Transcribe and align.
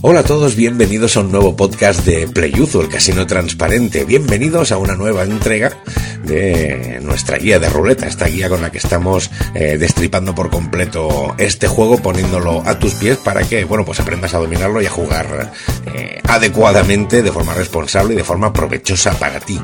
Hola 0.00 0.20
a 0.20 0.22
todos, 0.22 0.54
bienvenidos 0.54 1.16
a 1.16 1.20
un 1.20 1.32
nuevo 1.32 1.56
podcast 1.56 2.06
de 2.06 2.28
Playuzo, 2.28 2.80
el 2.80 2.88
casino 2.88 3.26
transparente. 3.26 4.04
Bienvenidos 4.04 4.70
a 4.70 4.78
una 4.78 4.94
nueva 4.94 5.24
entrega 5.24 5.76
de 6.22 7.00
nuestra 7.02 7.36
guía 7.36 7.58
de 7.58 7.68
ruleta, 7.68 8.06
esta 8.06 8.28
guía 8.28 8.48
con 8.48 8.62
la 8.62 8.70
que 8.70 8.78
estamos 8.78 9.28
eh, 9.54 9.76
destripando 9.76 10.36
por 10.36 10.50
completo 10.50 11.34
este 11.38 11.66
juego, 11.66 11.98
poniéndolo 11.98 12.62
a 12.64 12.78
tus 12.78 12.94
pies 12.94 13.16
para 13.16 13.42
que, 13.42 13.64
bueno, 13.64 13.84
pues 13.84 13.98
aprendas 13.98 14.34
a 14.34 14.38
dominarlo 14.38 14.80
y 14.80 14.86
a 14.86 14.90
jugar 14.90 15.52
eh, 15.92 16.20
adecuadamente, 16.28 17.20
de 17.22 17.32
forma 17.32 17.54
responsable 17.54 18.14
y 18.14 18.18
de 18.18 18.24
forma 18.24 18.52
provechosa 18.52 19.18
para 19.18 19.40
ti. 19.40 19.60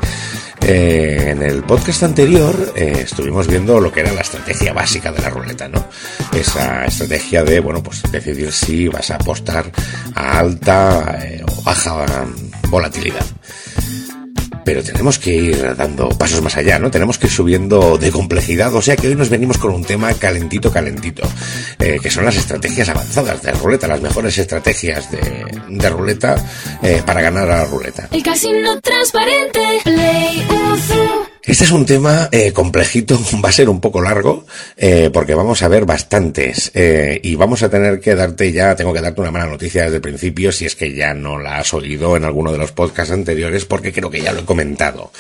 Eh, 0.67 1.31
en 1.31 1.43
el 1.43 1.62
podcast 1.62 2.05
anterior 2.05 2.73
eh, 2.75 3.01
estuvimos 3.01 3.47
viendo 3.47 3.79
lo 3.79 3.93
que 3.93 4.01
era 4.01 4.12
la 4.15 4.23
estrategia 4.23 4.73
básica 4.73 5.12
de 5.12 5.21
la 5.21 5.29
ruleta, 5.29 5.69
¿no? 5.69 5.85
Esa 6.33 6.87
estrategia 6.87 7.45
de, 7.45 7.61
bueno, 7.61 7.83
pues 7.83 8.03
decidir 8.11 8.51
si 8.51 8.89
vas 8.89 9.11
a 9.11 9.16
apostar 9.16 9.71
a 10.15 10.39
alta 10.39 11.19
eh, 11.23 11.45
o 11.47 11.62
baja 11.62 12.07
volatilidad. 12.71 13.27
Pero 14.64 14.82
tenemos 14.82 15.18
que 15.18 15.34
ir 15.34 15.77
dando 15.77 16.09
pasos 16.10 16.42
más 16.42 16.56
allá, 16.56 16.78
¿no? 16.78 16.91
Tenemos 16.91 17.18
que 17.18 17.27
ir 17.27 17.32
subiendo 17.32 17.98
de 17.98 18.10
complejidad, 18.10 18.74
o 18.74 18.82
sea 18.82 18.96
que 18.96 19.09
hoy 19.09 19.14
nos 19.14 19.28
venimos 19.28 19.59
con 19.59 19.73
un 19.73 19.84
tema 19.84 20.12
calentito, 20.14 20.73
calentito, 20.73 21.23
eh, 21.78 21.98
que 22.02 22.10
son 22.10 22.24
las 22.24 22.37
estrategias 22.37 22.88
avanzadas 22.88 23.42
de 23.42 23.52
ruleta, 23.52 23.87
las 23.87 24.00
mejores 24.00 24.37
estrategias 24.38 25.10
de, 25.10 25.90
ruleta 25.90 26.37
eh, 26.82 27.02
para 27.04 27.20
ganar 27.20 27.50
a 27.50 27.59
la 27.59 27.64
ruleta. 27.66 28.09
El 28.10 28.23
casino 28.23 28.80
transparente, 28.80 29.60
Play. 29.84 30.46
Este 31.47 31.65
es 31.65 31.73
un 31.73 31.84
tema 31.84 32.30
eh, 32.33 32.53
complejito, 32.53 33.21
va 33.45 33.51
a 33.51 33.52
ser 33.52 33.69
un 33.69 33.79
poco 33.79 34.01
largo, 34.01 34.47
eh, 34.79 35.11
porque 35.12 35.35
vamos 35.35 35.62
a 35.62 35.69
ver 35.69 35.85
bastantes, 35.85 36.71
eh, 36.75 37.21
y 37.23 37.35
vamos 37.35 37.62
a 37.62 37.69
tener 37.69 38.01
que 38.01 38.15
darte 38.15 38.51
ya, 38.51 38.75
tengo 38.75 38.95
que 38.95 39.02
darte 39.02 39.21
una 39.21 39.30
mala 39.30 39.47
noticia 39.47 39.85
desde 39.85 39.97
el 39.97 40.02
principio, 40.02 40.52
si 40.52 40.65
es 40.65 40.75
que 40.75 40.95
ya 40.95 41.12
no 41.12 41.38
la 41.38 41.59
has 41.59 41.75
oído 41.75 42.16
en 42.16 42.25
alguno 42.25 42.51
de 42.51 42.57
los 42.57 42.73
podcasts 42.73 43.12
anteriores, 43.12 43.66
porque 43.66 43.93
creo 43.93 44.10
que 44.10 44.23
ya 44.23 44.33
lo 44.33 44.41
he 44.41 44.45
comentado. 44.46 45.13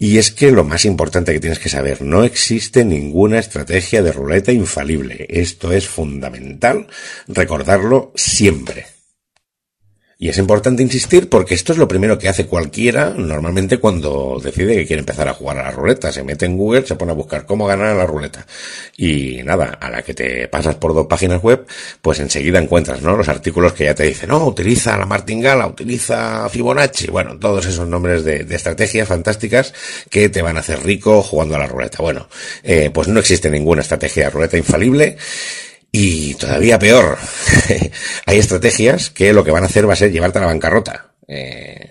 Y 0.00 0.18
es 0.18 0.32
que 0.32 0.50
lo 0.50 0.64
más 0.64 0.84
importante 0.84 1.32
que 1.32 1.40
tienes 1.40 1.60
que 1.60 1.68
saber, 1.68 2.02
no 2.02 2.24
existe 2.24 2.84
ninguna 2.84 3.38
estrategia 3.38 4.02
de 4.02 4.10
ruleta 4.10 4.50
infalible. 4.50 5.26
Esto 5.28 5.70
es 5.72 5.86
fundamental 5.86 6.88
recordarlo 7.28 8.12
siempre. 8.16 8.99
Y 10.22 10.28
es 10.28 10.36
importante 10.36 10.82
insistir 10.82 11.30
porque 11.30 11.54
esto 11.54 11.72
es 11.72 11.78
lo 11.78 11.88
primero 11.88 12.18
que 12.18 12.28
hace 12.28 12.44
cualquiera 12.44 13.14
normalmente 13.16 13.78
cuando 13.78 14.38
decide 14.44 14.76
que 14.76 14.86
quiere 14.86 15.00
empezar 15.00 15.26
a 15.28 15.32
jugar 15.32 15.56
a 15.56 15.62
la 15.62 15.70
ruleta. 15.70 16.12
Se 16.12 16.22
mete 16.22 16.44
en 16.44 16.58
Google, 16.58 16.84
se 16.84 16.94
pone 16.94 17.12
a 17.12 17.14
buscar 17.14 17.46
cómo 17.46 17.66
ganar 17.66 17.86
a 17.86 17.94
la 17.94 18.04
ruleta. 18.04 18.46
Y 18.98 19.42
nada, 19.44 19.78
a 19.80 19.88
la 19.88 20.02
que 20.02 20.12
te 20.12 20.46
pasas 20.48 20.74
por 20.74 20.92
dos 20.92 21.06
páginas 21.06 21.42
web, 21.42 21.64
pues 22.02 22.20
enseguida 22.20 22.58
encuentras, 22.58 23.00
¿no? 23.00 23.16
Los 23.16 23.30
artículos 23.30 23.72
que 23.72 23.84
ya 23.84 23.94
te 23.94 24.02
dicen, 24.02 24.28
no, 24.28 24.44
utiliza 24.44 24.98
la 24.98 25.06
martingala, 25.06 25.66
utiliza 25.66 26.50
Fibonacci. 26.50 27.06
Bueno, 27.06 27.38
todos 27.38 27.64
esos 27.64 27.88
nombres 27.88 28.22
de, 28.22 28.44
de 28.44 28.56
estrategias 28.56 29.08
fantásticas 29.08 29.72
que 30.10 30.28
te 30.28 30.42
van 30.42 30.58
a 30.58 30.60
hacer 30.60 30.84
rico 30.84 31.22
jugando 31.22 31.56
a 31.56 31.60
la 31.60 31.66
ruleta. 31.66 32.02
Bueno, 32.02 32.28
eh, 32.62 32.90
pues 32.92 33.08
no 33.08 33.20
existe 33.20 33.48
ninguna 33.48 33.80
estrategia 33.80 34.24
de 34.24 34.30
ruleta 34.30 34.58
infalible. 34.58 35.16
Y 35.92 36.34
todavía 36.34 36.78
peor, 36.78 37.18
hay 38.26 38.38
estrategias 38.38 39.10
que 39.10 39.32
lo 39.32 39.42
que 39.44 39.50
van 39.50 39.64
a 39.64 39.66
hacer 39.66 39.88
va 39.88 39.94
a 39.94 39.96
ser 39.96 40.12
llevarte 40.12 40.38
a 40.38 40.42
la 40.42 40.46
bancarrota. 40.46 41.12
Eh, 41.26 41.90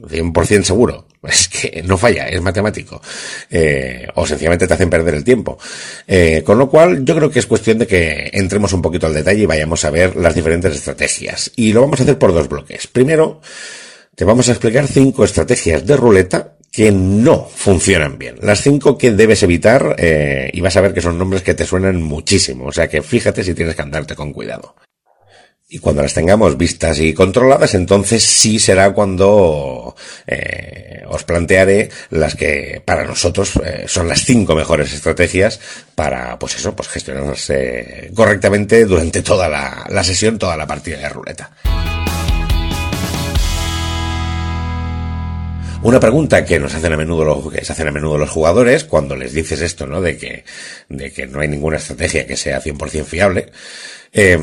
100% 0.00 0.62
seguro. 0.62 1.06
Es 1.20 1.48
que 1.48 1.82
no 1.82 1.98
falla, 1.98 2.28
es 2.28 2.40
matemático. 2.40 3.02
Eh, 3.50 4.06
o 4.14 4.24
sencillamente 4.24 4.68
te 4.68 4.74
hacen 4.74 4.88
perder 4.88 5.14
el 5.14 5.24
tiempo. 5.24 5.58
Eh, 6.06 6.42
con 6.46 6.58
lo 6.58 6.70
cual, 6.70 7.04
yo 7.04 7.16
creo 7.16 7.28
que 7.28 7.40
es 7.40 7.46
cuestión 7.46 7.78
de 7.78 7.88
que 7.88 8.30
entremos 8.32 8.72
un 8.72 8.80
poquito 8.80 9.08
al 9.08 9.14
detalle 9.14 9.42
y 9.42 9.46
vayamos 9.46 9.84
a 9.84 9.90
ver 9.90 10.14
las 10.14 10.34
diferentes 10.34 10.74
estrategias. 10.74 11.50
Y 11.56 11.72
lo 11.72 11.80
vamos 11.80 11.98
a 11.98 12.04
hacer 12.04 12.18
por 12.18 12.32
dos 12.32 12.48
bloques. 12.48 12.86
Primero, 12.86 13.40
te 14.14 14.24
vamos 14.24 14.48
a 14.48 14.52
explicar 14.52 14.86
cinco 14.86 15.24
estrategias 15.24 15.84
de 15.84 15.96
ruleta 15.96 16.57
que 16.70 16.92
no 16.92 17.48
funcionan 17.54 18.18
bien. 18.18 18.36
Las 18.42 18.62
cinco 18.62 18.98
que 18.98 19.10
debes 19.12 19.42
evitar, 19.42 19.96
eh, 19.98 20.50
y 20.52 20.60
vas 20.60 20.76
a 20.76 20.80
ver 20.80 20.94
que 20.94 21.00
son 21.00 21.18
nombres 21.18 21.42
que 21.42 21.54
te 21.54 21.66
suenan 21.66 22.02
muchísimo. 22.02 22.66
O 22.66 22.72
sea 22.72 22.88
que 22.88 23.02
fíjate 23.02 23.42
si 23.42 23.54
tienes 23.54 23.74
que 23.74 23.82
andarte 23.82 24.14
con 24.14 24.32
cuidado. 24.32 24.74
Y 25.70 25.80
cuando 25.80 26.00
las 26.00 26.14
tengamos 26.14 26.56
vistas 26.56 26.98
y 26.98 27.12
controladas, 27.12 27.74
entonces 27.74 28.24
sí 28.24 28.58
será 28.58 28.94
cuando 28.94 29.94
eh, 30.26 31.02
os 31.08 31.24
plantearé 31.24 31.90
las 32.08 32.34
que 32.34 32.82
para 32.82 33.04
nosotros 33.04 33.52
eh, 33.62 33.84
son 33.86 34.08
las 34.08 34.24
cinco 34.24 34.54
mejores 34.54 34.94
estrategias 34.94 35.60
para, 35.94 36.38
pues 36.38 36.56
eso, 36.56 36.74
pues 36.74 36.88
gestionarse 36.88 38.10
correctamente 38.14 38.86
durante 38.86 39.20
toda 39.20 39.50
la, 39.50 39.84
la 39.90 40.04
sesión, 40.04 40.38
toda 40.38 40.56
la 40.56 40.66
partida 40.66 41.00
de 41.00 41.08
ruleta. 41.10 41.50
Una 45.82 46.00
pregunta 46.00 46.44
que 46.44 46.58
nos 46.58 46.74
hacen 46.74 46.92
a 46.92 46.96
menudo 46.96 47.24
los, 47.24 47.52
que 47.52 47.64
se 47.64 47.72
hacen 47.72 47.88
a 47.88 47.92
menudo 47.92 48.18
los 48.18 48.30
jugadores 48.30 48.84
cuando 48.84 49.16
les 49.16 49.32
dices 49.32 49.60
esto, 49.60 49.86
¿no? 49.86 50.00
De 50.00 50.16
que, 50.18 50.44
de 50.88 51.12
que 51.12 51.26
no 51.26 51.40
hay 51.40 51.48
ninguna 51.48 51.76
estrategia 51.76 52.26
que 52.26 52.36
sea 52.36 52.60
100% 52.60 53.04
fiable. 53.04 53.52
Eh, 54.12 54.38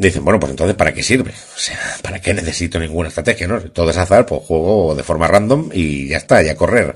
Dicen, 0.00 0.24
bueno, 0.24 0.40
pues 0.40 0.48
entonces, 0.48 0.76
¿para 0.76 0.94
qué 0.94 1.02
sirve? 1.02 1.30
O 1.30 1.58
sea, 1.58 1.78
¿para 2.02 2.22
qué 2.22 2.32
necesito 2.32 2.78
ninguna 2.78 3.10
estrategia? 3.10 3.46
¿no? 3.46 3.60
Todo 3.60 3.90
es 3.90 3.98
azar, 3.98 4.24
pues 4.24 4.40
juego 4.44 4.94
de 4.94 5.02
forma 5.02 5.28
random 5.28 5.68
y 5.74 6.08
ya 6.08 6.16
está, 6.16 6.40
ya 6.40 6.56
correr. 6.56 6.94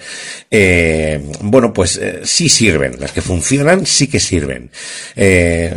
Eh, 0.51 1.23
bueno, 1.43 1.71
pues 1.71 1.99
eh, 1.99 2.21
sí 2.25 2.49
sirven. 2.49 2.97
Las 2.99 3.13
que 3.13 3.21
funcionan 3.21 3.85
sí 3.85 4.07
que 4.07 4.19
sirven. 4.19 4.71
Eh, 5.17 5.77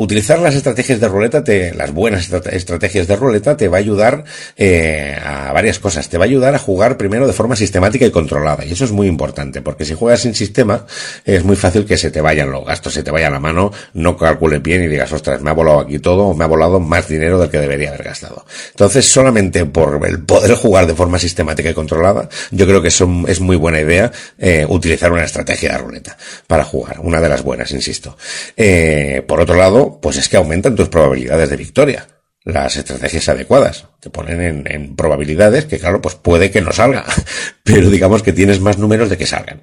utilizar 0.00 0.38
las 0.38 0.54
estrategias 0.54 0.98
de 0.98 1.08
ruleta, 1.08 1.44
te, 1.44 1.74
las 1.74 1.92
buenas 1.92 2.30
estrategias 2.32 3.06
de 3.06 3.16
ruleta, 3.16 3.56
te 3.58 3.68
va 3.68 3.76
a 3.76 3.80
ayudar 3.80 4.24
eh, 4.56 5.14
a 5.22 5.52
varias 5.52 5.78
cosas. 5.78 6.08
Te 6.08 6.16
va 6.16 6.24
a 6.24 6.28
ayudar 6.28 6.54
a 6.54 6.58
jugar 6.58 6.96
primero 6.96 7.26
de 7.26 7.34
forma 7.34 7.54
sistemática 7.54 8.06
y 8.06 8.10
controlada. 8.10 8.64
Y 8.64 8.72
eso 8.72 8.86
es 8.86 8.92
muy 8.92 9.06
importante, 9.06 9.60
porque 9.60 9.84
si 9.84 9.94
juegas 9.94 10.20
sin 10.20 10.34
sistema, 10.34 10.86
es 11.26 11.44
muy 11.44 11.54
fácil 11.54 11.84
que 11.84 11.98
se 11.98 12.10
te 12.10 12.22
vayan 12.22 12.50
los 12.50 12.64
gastos, 12.64 12.94
se 12.94 13.02
te 13.02 13.10
vaya 13.10 13.28
la 13.28 13.40
mano, 13.40 13.72
no 13.92 14.16
calcules 14.16 14.62
bien 14.62 14.82
y 14.82 14.88
digas, 14.88 15.12
ostras, 15.12 15.42
me 15.42 15.50
ha 15.50 15.52
volado 15.52 15.80
aquí 15.80 15.98
todo, 15.98 16.28
o 16.28 16.34
me 16.34 16.44
ha 16.44 16.48
volado 16.48 16.80
más 16.80 17.06
dinero 17.06 17.38
del 17.38 17.50
que 17.50 17.58
debería 17.58 17.90
haber 17.90 18.04
gastado. 18.04 18.46
Entonces, 18.70 19.06
solamente 19.06 19.66
por 19.66 20.06
el 20.06 20.20
poder 20.22 20.54
jugar 20.54 20.86
de 20.86 20.94
forma 20.94 21.18
sistemática 21.18 21.68
y 21.68 21.74
controlada, 21.74 22.30
yo 22.50 22.66
creo 22.66 22.80
que 22.80 22.90
son, 22.90 23.26
es 23.28 23.40
muy 23.40 23.56
buena 23.56 23.80
idea 23.80 24.10
eh, 24.38 24.64
utilizar 24.66 25.12
una 25.12 25.24
estrategia 25.24 25.72
de 25.72 25.78
ruleta 25.78 26.16
para 26.46 26.64
jugar. 26.64 27.00
Una 27.00 27.20
de 27.20 27.28
las 27.28 27.42
buenas, 27.42 27.70
insisto. 27.72 28.16
Eh, 28.56 29.22
por 29.26 29.40
otro 29.40 29.56
lado, 29.56 29.89
pues 30.00 30.16
es 30.16 30.28
que 30.28 30.36
aumentan 30.36 30.76
tus 30.76 30.88
probabilidades 30.88 31.50
de 31.50 31.56
victoria. 31.56 32.06
Las 32.44 32.76
estrategias 32.76 33.28
adecuadas 33.28 33.86
te 34.00 34.10
ponen 34.10 34.40
en, 34.40 34.64
en, 34.66 34.96
probabilidades 34.96 35.66
que, 35.66 35.78
claro, 35.78 36.00
pues 36.00 36.14
puede 36.14 36.50
que 36.50 36.60
no 36.60 36.72
salga, 36.72 37.04
pero 37.64 37.90
digamos 37.90 38.22
que 38.22 38.32
tienes 38.32 38.60
más 38.60 38.78
números 38.78 39.10
de 39.10 39.18
que 39.18 39.26
salgan. 39.26 39.62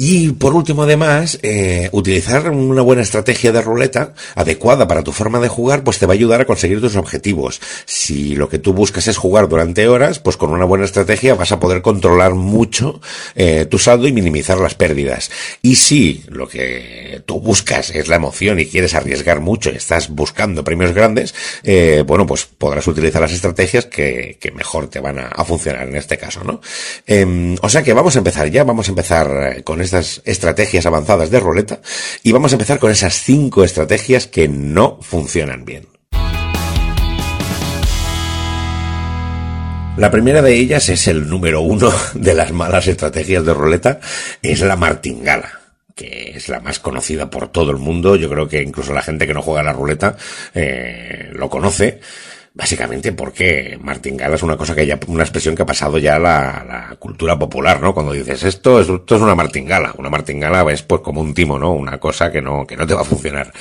Y 0.00 0.30
por 0.30 0.54
último, 0.54 0.84
además, 0.84 1.40
eh, 1.42 1.88
utilizar 1.90 2.48
una 2.50 2.82
buena 2.82 3.02
estrategia 3.02 3.50
de 3.50 3.60
ruleta 3.60 4.14
adecuada 4.36 4.86
para 4.86 5.02
tu 5.02 5.10
forma 5.10 5.40
de 5.40 5.48
jugar, 5.48 5.82
pues 5.82 5.98
te 5.98 6.06
va 6.06 6.12
a 6.12 6.14
ayudar 6.14 6.40
a 6.40 6.44
conseguir 6.44 6.80
tus 6.80 6.94
objetivos. 6.94 7.60
Si 7.84 8.36
lo 8.36 8.48
que 8.48 8.60
tú 8.60 8.72
buscas 8.72 9.08
es 9.08 9.16
jugar 9.16 9.48
durante 9.48 9.88
horas, 9.88 10.20
pues 10.20 10.36
con 10.36 10.50
una 10.50 10.64
buena 10.64 10.84
estrategia 10.84 11.34
vas 11.34 11.50
a 11.50 11.58
poder 11.58 11.82
controlar 11.82 12.34
mucho 12.34 13.00
eh, 13.34 13.66
tu 13.68 13.80
saldo 13.80 14.06
y 14.06 14.12
minimizar 14.12 14.58
las 14.58 14.76
pérdidas. 14.76 15.32
Y 15.62 15.74
si 15.74 16.22
lo 16.28 16.46
que 16.46 17.20
tú 17.26 17.40
buscas 17.40 17.90
es 17.90 18.06
la 18.06 18.16
emoción 18.16 18.60
y 18.60 18.66
quieres 18.66 18.94
arriesgar 18.94 19.40
mucho 19.40 19.72
y 19.72 19.76
estás 19.78 20.10
buscando 20.10 20.62
premios 20.62 20.92
grandes, 20.92 21.34
eh, 21.64 22.04
bueno, 22.06 22.24
pues 22.24 22.46
podrás 22.46 22.86
utilizar 22.86 23.20
las 23.20 23.32
estrategias 23.32 23.86
que, 23.86 24.38
que 24.40 24.52
mejor 24.52 24.86
te 24.88 25.00
van 25.00 25.18
a, 25.18 25.44
funcionar 25.44 25.88
en 25.88 25.96
este 25.96 26.18
caso, 26.18 26.44
¿no? 26.44 26.60
Eh, 27.04 27.56
o 27.62 27.68
sea 27.68 27.82
que 27.82 27.94
vamos 27.94 28.14
a 28.14 28.18
empezar 28.18 28.48
ya, 28.48 28.62
vamos 28.62 28.86
a 28.86 28.90
empezar 28.90 29.64
con 29.64 29.80
estas 29.88 30.22
estrategias 30.24 30.86
avanzadas 30.86 31.30
de 31.30 31.40
ruleta 31.40 31.80
y 32.22 32.32
vamos 32.32 32.52
a 32.52 32.56
empezar 32.56 32.78
con 32.78 32.90
esas 32.90 33.14
cinco 33.14 33.64
estrategias 33.64 34.26
que 34.26 34.48
no 34.48 34.98
funcionan 35.00 35.64
bien. 35.64 35.86
La 39.96 40.10
primera 40.12 40.42
de 40.42 40.54
ellas 40.54 40.88
es 40.90 41.08
el 41.08 41.28
número 41.28 41.60
uno 41.60 41.90
de 42.14 42.34
las 42.34 42.52
malas 42.52 42.86
estrategias 42.86 43.44
de 43.44 43.54
ruleta, 43.54 43.98
es 44.42 44.60
la 44.60 44.76
martingala 44.76 45.58
que 45.96 46.34
es 46.36 46.48
la 46.48 46.60
más 46.60 46.78
conocida 46.78 47.28
por 47.28 47.48
todo 47.48 47.72
el 47.72 47.78
mundo. 47.78 48.14
Yo 48.14 48.30
creo 48.30 48.46
que 48.46 48.62
incluso 48.62 48.92
la 48.92 49.02
gente 49.02 49.26
que 49.26 49.34
no 49.34 49.42
juega 49.42 49.62
a 49.62 49.64
la 49.64 49.72
ruleta 49.72 50.16
eh, 50.54 51.30
lo 51.32 51.50
conoce. 51.50 51.98
Básicamente 52.58 53.12
porque 53.12 53.78
martingala 53.80 54.34
es 54.34 54.42
una 54.42 54.56
cosa 54.56 54.74
que 54.74 54.84
ya, 54.84 54.98
una 55.06 55.22
expresión 55.22 55.54
que 55.54 55.62
ha 55.62 55.66
pasado 55.66 55.96
ya 55.96 56.18
la, 56.18 56.64
la, 56.66 56.96
cultura 56.98 57.38
popular, 57.38 57.80
¿no? 57.80 57.94
Cuando 57.94 58.12
dices 58.12 58.42
esto, 58.42 58.80
esto 58.80 59.14
es 59.14 59.22
una 59.22 59.36
martingala. 59.36 59.94
Una 59.96 60.10
martingala 60.10 60.68
es 60.72 60.82
pues 60.82 61.00
como 61.00 61.20
un 61.20 61.32
timo, 61.34 61.56
¿no? 61.56 61.70
Una 61.70 61.98
cosa 61.98 62.32
que 62.32 62.42
no, 62.42 62.66
que 62.66 62.76
no 62.76 62.84
te 62.84 62.94
va 62.94 63.02
a 63.02 63.04
funcionar. 63.04 63.52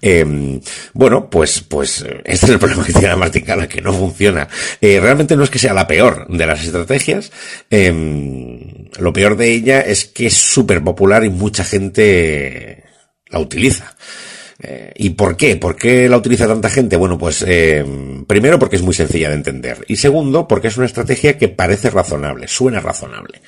Eh, 0.00 0.58
bueno, 0.94 1.28
pues, 1.28 1.60
pues, 1.60 2.02
este 2.24 2.46
es 2.46 2.52
el 2.52 2.58
problema 2.58 2.82
que 2.82 2.94
tiene 2.94 3.08
la 3.08 3.16
martingala, 3.16 3.68
que 3.68 3.82
no 3.82 3.92
funciona. 3.92 4.48
Eh, 4.80 5.00
realmente 5.00 5.36
no 5.36 5.44
es 5.44 5.50
que 5.50 5.58
sea 5.58 5.74
la 5.74 5.86
peor 5.86 6.26
de 6.26 6.46
las 6.46 6.64
estrategias. 6.64 7.30
Eh, 7.70 8.88
lo 8.98 9.12
peor 9.12 9.36
de 9.36 9.52
ella 9.52 9.80
es 9.82 10.06
que 10.06 10.28
es 10.28 10.34
súper 10.34 10.82
popular 10.82 11.24
y 11.24 11.28
mucha 11.28 11.62
gente 11.62 12.84
la 13.28 13.38
utiliza. 13.38 13.94
Eh, 14.62 14.92
¿Y 14.96 15.10
por 15.10 15.36
qué? 15.36 15.56
¿Por 15.56 15.76
qué 15.76 16.08
la 16.08 16.16
utiliza 16.16 16.46
tanta 16.46 16.70
gente? 16.70 16.96
Bueno, 16.96 17.18
pues 17.18 17.44
eh, 17.46 17.84
primero 18.26 18.58
porque 18.58 18.76
es 18.76 18.82
muy 18.82 18.94
sencilla 18.94 19.28
de 19.28 19.34
entender 19.34 19.84
y 19.86 19.96
segundo 19.96 20.48
porque 20.48 20.68
es 20.68 20.76
una 20.76 20.86
estrategia 20.86 21.36
que 21.36 21.48
parece 21.48 21.90
razonable, 21.90 22.48
suena 22.48 22.80
razonable. 22.80 23.40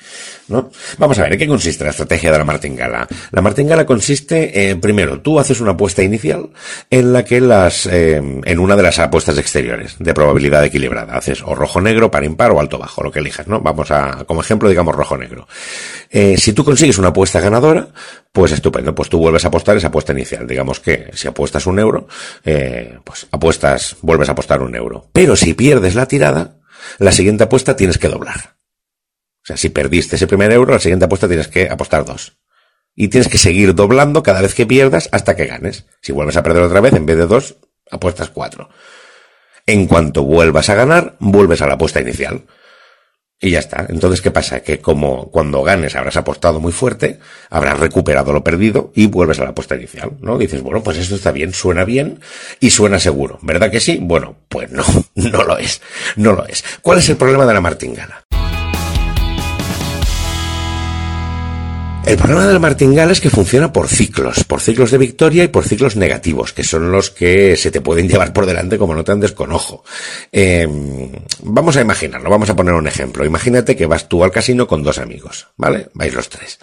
¿No? 0.49 0.69
Vamos 0.97 1.17
a 1.19 1.23
ver, 1.23 1.33
¿en 1.33 1.39
qué 1.39 1.47
consiste 1.47 1.83
la 1.83 1.91
estrategia 1.91 2.31
de 2.31 2.37
la 2.37 2.43
martingala? 2.43 3.07
La 3.31 3.41
martingala 3.41 3.85
consiste, 3.85 4.69
en, 4.69 4.81
primero, 4.81 5.21
tú 5.21 5.39
haces 5.39 5.61
una 5.61 5.71
apuesta 5.71 6.03
inicial 6.03 6.49
en 6.89 7.13
la 7.13 7.23
que 7.23 7.41
las, 7.41 7.85
eh, 7.85 8.15
en 8.17 8.59
una 8.59 8.75
de 8.75 8.83
las 8.83 8.99
apuestas 8.99 9.37
exteriores 9.37 9.95
de 9.99 10.13
probabilidad 10.13 10.63
equilibrada, 10.65 11.15
haces 11.15 11.41
o 11.43 11.55
rojo-negro, 11.55 12.11
par 12.11 12.23
impar 12.23 12.51
o 12.51 12.59
alto-bajo, 12.59 13.03
lo 13.03 13.11
que 13.11 13.19
elijas, 13.19 13.47
¿no? 13.47 13.61
Vamos 13.61 13.91
a, 13.91 14.25
como 14.25 14.41
ejemplo, 14.41 14.69
digamos 14.69 14.95
rojo-negro. 14.95 15.47
Eh, 16.09 16.37
si 16.37 16.53
tú 16.53 16.63
consigues 16.63 16.97
una 16.97 17.09
apuesta 17.09 17.39
ganadora, 17.39 17.89
pues 18.31 18.51
estupendo, 18.51 18.93
pues 18.95 19.09
tú 19.09 19.19
vuelves 19.19 19.45
a 19.45 19.49
apostar 19.49 19.77
esa 19.77 19.87
apuesta 19.87 20.13
inicial. 20.13 20.47
Digamos 20.47 20.79
que 20.79 21.09
si 21.13 21.27
apuestas 21.27 21.65
un 21.67 21.79
euro, 21.79 22.07
eh, 22.43 22.97
pues 23.03 23.27
apuestas, 23.31 23.97
vuelves 24.01 24.29
a 24.29 24.33
apostar 24.33 24.61
un 24.61 24.75
euro. 24.75 25.09
Pero 25.13 25.35
si 25.35 25.53
pierdes 25.53 25.95
la 25.95 26.07
tirada, 26.07 26.59
la 26.97 27.11
siguiente 27.11 27.43
apuesta 27.43 27.75
tienes 27.75 27.97
que 27.97 28.07
doblar. 28.07 28.58
O 29.43 29.45
sea, 29.45 29.57
si 29.57 29.69
perdiste 29.69 30.15
ese 30.15 30.27
primer 30.27 30.51
euro, 30.51 30.73
la 30.73 30.79
siguiente 30.79 31.05
apuesta 31.05 31.27
tienes 31.27 31.47
que 31.47 31.69
apostar 31.69 32.05
dos. 32.05 32.37
Y 32.95 33.07
tienes 33.07 33.29
que 33.29 33.37
seguir 33.37 33.75
doblando 33.75 34.23
cada 34.23 34.41
vez 34.41 34.53
que 34.53 34.65
pierdas 34.65 35.09
hasta 35.11 35.35
que 35.35 35.45
ganes. 35.45 35.85
Si 36.01 36.11
vuelves 36.11 36.37
a 36.37 36.43
perder 36.43 36.63
otra 36.63 36.81
vez, 36.81 36.93
en 36.93 37.05
vez 37.05 37.17
de 37.17 37.27
dos, 37.27 37.55
apuestas 37.89 38.29
cuatro. 38.29 38.69
En 39.65 39.87
cuanto 39.87 40.23
vuelvas 40.23 40.69
a 40.69 40.75
ganar, 40.75 41.15
vuelves 41.19 41.61
a 41.61 41.67
la 41.67 41.75
apuesta 41.75 42.01
inicial. 42.01 42.45
Y 43.41 43.51
ya 43.51 43.59
está. 43.59 43.85
Entonces, 43.87 44.21
¿qué 44.21 44.31
pasa? 44.31 44.59
Que 44.61 44.81
como 44.81 45.31
cuando 45.31 45.63
ganes 45.63 45.95
habrás 45.95 46.17
apostado 46.17 46.59
muy 46.59 46.73
fuerte, 46.73 47.19
habrás 47.49 47.79
recuperado 47.79 48.33
lo 48.33 48.43
perdido 48.43 48.91
y 48.93 49.07
vuelves 49.07 49.39
a 49.39 49.43
la 49.43 49.51
apuesta 49.51 49.77
inicial, 49.77 50.17
¿no? 50.19 50.37
Dices, 50.37 50.61
bueno, 50.61 50.83
pues 50.83 50.97
esto 50.97 51.15
está 51.15 51.31
bien, 51.31 51.53
suena 51.53 51.85
bien 51.85 52.19
y 52.59 52.71
suena 52.71 52.99
seguro. 52.99 53.39
¿Verdad 53.41 53.71
que 53.71 53.79
sí? 53.79 53.97
Bueno, 54.01 54.35
pues 54.49 54.71
no, 54.71 54.83
no 55.15 55.43
lo 55.43 55.57
es. 55.57 55.81
No 56.17 56.33
lo 56.33 56.45
es. 56.47 56.65
¿Cuál 56.81 56.99
es 56.99 57.07
el 57.07 57.15
problema 57.15 57.45
de 57.45 57.53
la 57.53 57.61
martingala? 57.61 58.25
El 62.05 62.17
problema 62.17 62.47
de 62.47 62.53
la 62.53 62.59
martingala 62.59 63.11
es 63.11 63.21
que 63.21 63.29
funciona 63.29 63.71
por 63.71 63.87
ciclos, 63.87 64.43
por 64.43 64.61
ciclos 64.61 64.89
de 64.89 64.97
victoria 64.97 65.43
y 65.43 65.47
por 65.47 65.65
ciclos 65.65 65.95
negativos, 65.95 66.53
que 66.53 66.63
son 66.63 66.91
los 66.91 67.11
que 67.11 67.55
se 67.55 67.69
te 67.69 67.81
pueden 67.81 68.09
llevar 68.09 68.33
por 68.33 68.45
delante 68.45 68.77
como 68.77 68.95
no 68.95 69.03
te 69.03 69.11
andes 69.11 69.31
con 69.31 69.51
ojo. 69.51 69.83
Eh, 70.31 70.67
vamos 71.43 71.77
a 71.77 71.81
imaginarlo, 71.81 72.29
vamos 72.29 72.49
a 72.49 72.55
poner 72.55 72.73
un 72.73 72.87
ejemplo. 72.87 73.25
Imagínate 73.25 73.75
que 73.75 73.85
vas 73.85 74.09
tú 74.09 74.23
al 74.23 74.31
casino 74.31 74.67
con 74.67 74.81
dos 74.81 74.97
amigos, 74.97 75.47
¿vale? 75.57 75.89
Vais 75.93 76.13
los 76.13 76.29
tres. 76.29 76.59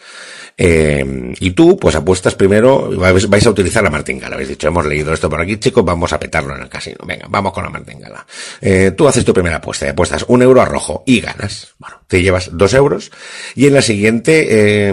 Eh, 0.58 1.34
y 1.38 1.50
tú, 1.50 1.76
pues 1.76 1.94
apuestas 1.94 2.34
primero, 2.34 2.90
vais, 2.96 3.46
a 3.46 3.50
utilizar 3.50 3.84
la 3.84 3.90
martingala. 3.90 4.34
Habéis 4.34 4.48
dicho, 4.48 4.68
hemos 4.68 4.86
leído 4.86 5.12
esto 5.12 5.28
por 5.28 5.40
aquí, 5.40 5.58
chicos, 5.58 5.84
vamos 5.84 6.12
a 6.12 6.18
petarlo 6.18 6.56
en 6.56 6.62
el 6.62 6.68
casino. 6.68 6.98
Venga, 7.04 7.26
vamos 7.28 7.52
con 7.52 7.64
la 7.64 7.70
martingala. 7.70 8.26
Eh, 8.60 8.92
tú 8.96 9.06
haces 9.06 9.24
tu 9.24 9.34
primera 9.34 9.56
apuesta 9.56 9.86
y 9.86 9.90
apuestas 9.90 10.24
un 10.28 10.42
euro 10.42 10.62
a 10.62 10.64
rojo 10.64 11.02
y 11.06 11.20
ganas. 11.20 11.74
Bueno, 11.78 12.00
te 12.06 12.22
llevas 12.22 12.50
dos 12.52 12.72
euros 12.72 13.12
y 13.54 13.66
en 13.66 13.74
la 13.74 13.82
siguiente, 13.82 14.46
eh, 14.88 14.92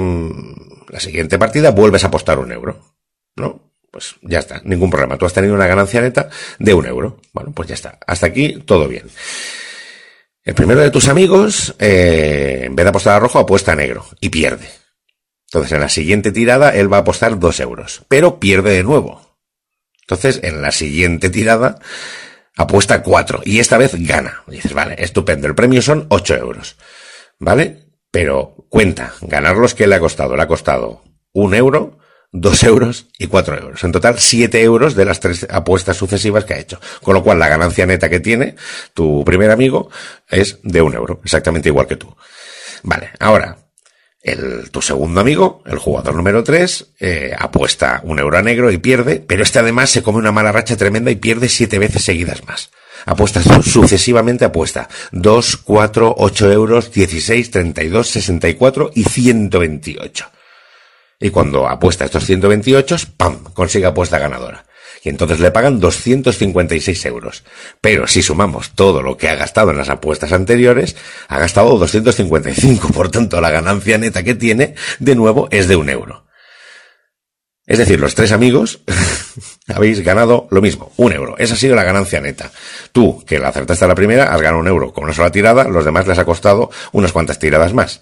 la 0.94 1.00
siguiente 1.00 1.40
partida 1.40 1.72
vuelves 1.72 2.04
a 2.04 2.08
apostar 2.08 2.38
un 2.38 2.52
euro. 2.52 2.80
¿No? 3.36 3.74
Pues 3.90 4.16
ya 4.22 4.38
está, 4.38 4.62
ningún 4.64 4.92
problema. 4.92 5.18
Tú 5.18 5.26
has 5.26 5.34
tenido 5.34 5.56
una 5.56 5.66
ganancia 5.66 6.02
neta 6.02 6.30
de 6.60 6.74
un 6.74 6.86
euro. 6.86 7.20
Bueno, 7.34 7.52
pues 7.52 7.68
ya 7.68 7.74
está. 7.74 7.98
Hasta 8.06 8.28
aquí 8.28 8.60
todo 8.66 8.88
bien. 8.88 9.10
El 10.44 10.54
primero 10.54 10.82
de 10.82 10.92
tus 10.92 11.08
amigos, 11.08 11.76
eh, 11.80 12.62
en 12.66 12.76
vez 12.76 12.84
de 12.86 12.90
apostar 12.90 13.16
a 13.16 13.20
rojo, 13.20 13.40
apuesta 13.40 13.72
a 13.72 13.76
negro 13.76 14.06
y 14.20 14.30
pierde. 14.30 14.70
Entonces, 15.48 15.72
en 15.72 15.80
la 15.80 15.90
siguiente 15.90 16.32
tirada, 16.32 16.76
él 16.76 16.94
va 16.94 16.98
a 16.98 17.02
apostar 17.02 17.40
dos 17.40 17.60
euros, 17.60 18.04
pero 18.08 18.40
pierde 18.40 18.72
de 18.72 18.84
nuevo. 18.84 19.40
Entonces, 20.02 20.42
en 20.44 20.62
la 20.62 20.72
siguiente 20.72 21.32
tirada, 21.32 21.80
apuesta 22.56 23.02
cuatro 23.02 23.42
y 23.44 23.60
esta 23.60 23.80
vez 23.80 23.96
gana. 23.96 24.44
Dices, 24.46 24.74
vale, 24.74 24.96
estupendo, 25.00 25.48
el 25.48 25.56
premio 25.56 25.82
son 25.82 26.06
ocho 26.10 26.36
euros. 26.36 26.76
¿Vale? 27.40 27.93
Pero 28.14 28.68
cuenta, 28.70 29.16
ganar 29.22 29.58
los 29.58 29.74
que 29.74 29.88
le 29.88 29.96
ha 29.96 30.00
costado. 30.00 30.36
Le 30.36 30.44
ha 30.44 30.48
costado 30.48 31.02
un 31.32 31.56
euro, 31.56 31.98
dos 32.32 32.62
euros 32.62 33.08
y 33.18 33.26
cuatro 33.26 33.58
euros. 33.60 33.84
En 33.84 33.92
total, 33.92 34.20
siete 34.20 34.62
euros 34.62 34.94
de 34.94 35.04
las 35.04 35.20
tres 35.20 35.48
apuestas 35.50 35.98
sucesivas 35.98 36.46
que 36.46 36.54
ha 36.54 36.60
hecho. 36.60 36.80
Con 37.02 37.16
lo 37.16 37.24
cual, 37.24 37.40
la 37.40 37.48
ganancia 37.48 37.88
neta 37.88 38.12
que 38.12 38.20
tiene 38.20 38.56
tu 38.94 39.26
primer 39.26 39.50
amigo 39.50 39.90
es 40.30 40.60
de 40.62 40.84
un 40.84 40.94
euro, 40.94 41.22
exactamente 41.24 41.70
igual 41.70 41.88
que 41.88 41.96
tú. 41.96 42.16
Vale, 42.84 43.10
ahora, 43.20 43.58
el, 44.22 44.70
tu 44.70 44.84
segundo 44.84 45.20
amigo, 45.20 45.64
el 45.66 45.80
jugador 45.80 46.14
número 46.14 46.44
3, 46.44 46.94
eh, 47.00 47.36
apuesta 47.36 48.00
un 48.04 48.20
euro 48.20 48.38
a 48.38 48.44
negro 48.44 48.70
y 48.72 48.78
pierde, 48.78 49.24
pero 49.28 49.42
este 49.42 49.58
además 49.58 49.90
se 49.90 50.04
come 50.04 50.20
una 50.20 50.32
mala 50.32 50.52
racha 50.52 50.78
tremenda 50.78 51.10
y 51.10 51.16
pierde 51.16 51.50
siete 51.50 51.80
veces 51.80 52.04
seguidas 52.04 52.46
más. 52.46 52.70
Apuesta 53.06 53.42
sucesivamente 53.62 54.46
apuesta 54.46 54.90
2, 55.12 55.58
4, 55.58 56.16
8 56.18 56.52
euros, 56.52 56.92
16, 56.92 57.52
32, 57.52 58.08
64 58.08 58.92
y 58.96 59.04
128. 59.04 60.26
Y 61.20 61.30
cuando 61.30 61.68
apuesta 61.68 62.06
estos 62.06 62.26
128, 62.26 62.98
¡pam! 63.18 63.44
consigue 63.54 63.86
apuesta 63.86 64.20
ganadora 64.20 64.66
y 65.04 65.10
entonces 65.10 65.40
le 65.40 65.52
pagan 65.52 65.80
256 65.80 67.06
euros. 67.06 67.44
Pero 67.82 68.08
si 68.08 68.22
sumamos 68.22 68.72
todo 68.72 69.02
lo 69.02 69.18
que 69.18 69.30
ha 69.30 69.36
gastado 69.36 69.72
en 69.72 69.78
las 69.78 69.90
apuestas 69.90 70.32
anteriores, 70.32 70.96
ha 71.28 71.40
gastado 71.40 71.78
255, 71.78 72.88
por 72.90 73.12
tanto 73.12 73.42
la 73.42 73.52
ganancia 73.52 73.98
neta 73.98 74.24
que 74.24 74.36
tiene, 74.36 74.76
de 75.00 75.16
nuevo, 75.16 75.50
es 75.52 75.68
de 75.68 75.76
un 75.76 75.90
euro. 75.90 76.23
Es 77.66 77.78
decir, 77.78 78.00
los 78.00 78.14
tres 78.14 78.32
amigos 78.34 78.82
habéis 79.68 80.02
ganado 80.04 80.48
lo 80.52 80.62
mismo, 80.62 80.92
un 80.98 81.14
euro. 81.14 81.36
Esa 81.38 81.54
ha 81.54 81.58
sido 81.58 81.76
la 81.76 81.84
ganancia 81.84 82.20
neta. 82.20 82.52
Tú, 82.92 83.24
que 83.26 83.40
la 83.40 83.50
acertaste 83.50 83.86
a 83.86 83.88
la 83.88 83.96
primera, 83.96 84.34
has 84.34 84.42
ganado 84.42 84.60
un 84.60 84.68
euro 84.68 84.92
con 84.92 85.06
una 85.06 85.14
sola 85.14 85.32
tirada, 85.32 85.64
los 85.66 85.86
demás 85.86 86.06
les 86.08 86.20
ha 86.20 86.26
costado 86.26 86.70
unas 86.92 87.14
cuantas 87.14 87.40
tiradas 87.40 87.74
más. 87.74 88.02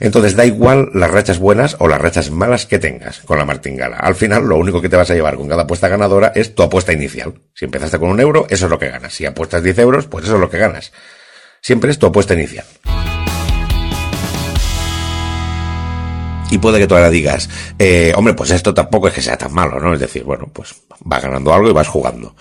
Entonces 0.00 0.36
da 0.36 0.44
igual 0.44 0.90
las 0.94 1.10
rachas 1.10 1.38
buenas 1.38 1.76
o 1.78 1.88
las 1.88 2.00
rachas 2.00 2.30
malas 2.30 2.66
que 2.66 2.78
tengas 2.78 3.20
con 3.20 3.38
la 3.38 3.44
martingala. 3.44 3.96
Al 3.96 4.14
final 4.14 4.44
lo 4.44 4.56
único 4.56 4.80
que 4.80 4.88
te 4.88 4.96
vas 4.96 5.10
a 5.10 5.14
llevar 5.14 5.36
con 5.36 5.48
cada 5.48 5.62
apuesta 5.62 5.88
ganadora 5.88 6.32
es 6.34 6.54
tu 6.54 6.62
apuesta 6.62 6.92
inicial. 6.92 7.34
Si 7.54 7.64
empezaste 7.64 7.98
con 7.98 8.10
un 8.10 8.20
euro, 8.20 8.46
eso 8.50 8.66
es 8.66 8.70
lo 8.70 8.78
que 8.78 8.88
ganas. 8.88 9.14
Si 9.14 9.26
apuestas 9.26 9.62
10 9.62 9.78
euros, 9.78 10.06
pues 10.06 10.26
eso 10.26 10.34
es 10.34 10.40
lo 10.40 10.50
que 10.50 10.58
ganas. 10.58 10.92
Siempre 11.60 11.90
es 11.90 11.98
tu 11.98 12.06
apuesta 12.06 12.34
inicial. 12.34 12.64
Y 16.50 16.58
puede 16.58 16.78
que 16.78 16.86
tú 16.86 16.94
ahora 16.94 17.10
digas, 17.10 17.48
eh, 17.78 18.12
hombre, 18.16 18.34
pues 18.34 18.50
esto 18.50 18.74
tampoco 18.74 19.08
es 19.08 19.14
que 19.14 19.22
sea 19.22 19.38
tan 19.38 19.52
malo, 19.52 19.78
¿no? 19.78 19.94
Es 19.94 20.00
decir, 20.00 20.24
bueno, 20.24 20.50
pues 20.52 20.74
vas 21.00 21.22
ganando 21.22 21.52
algo 21.52 21.70
y 21.70 21.72
vas 21.72 21.86
jugando. 21.86 22.34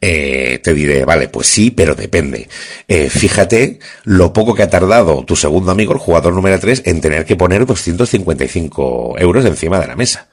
Eh, 0.00 0.60
te 0.62 0.74
diré, 0.74 1.04
vale, 1.04 1.28
pues 1.28 1.46
sí, 1.46 1.70
pero 1.70 1.94
depende. 1.94 2.48
Eh, 2.88 3.08
fíjate 3.08 3.78
lo 4.04 4.32
poco 4.32 4.54
que 4.54 4.64
ha 4.64 4.70
tardado 4.70 5.24
tu 5.24 5.36
segundo 5.36 5.70
amigo, 5.70 5.92
el 5.92 5.98
jugador 5.98 6.32
número 6.32 6.58
3, 6.58 6.82
en 6.86 7.00
tener 7.00 7.24
que 7.24 7.36
poner 7.36 7.64
255 7.64 9.16
euros 9.18 9.44
encima 9.44 9.78
de 9.78 9.86
la 9.86 9.96
mesa. 9.96 10.28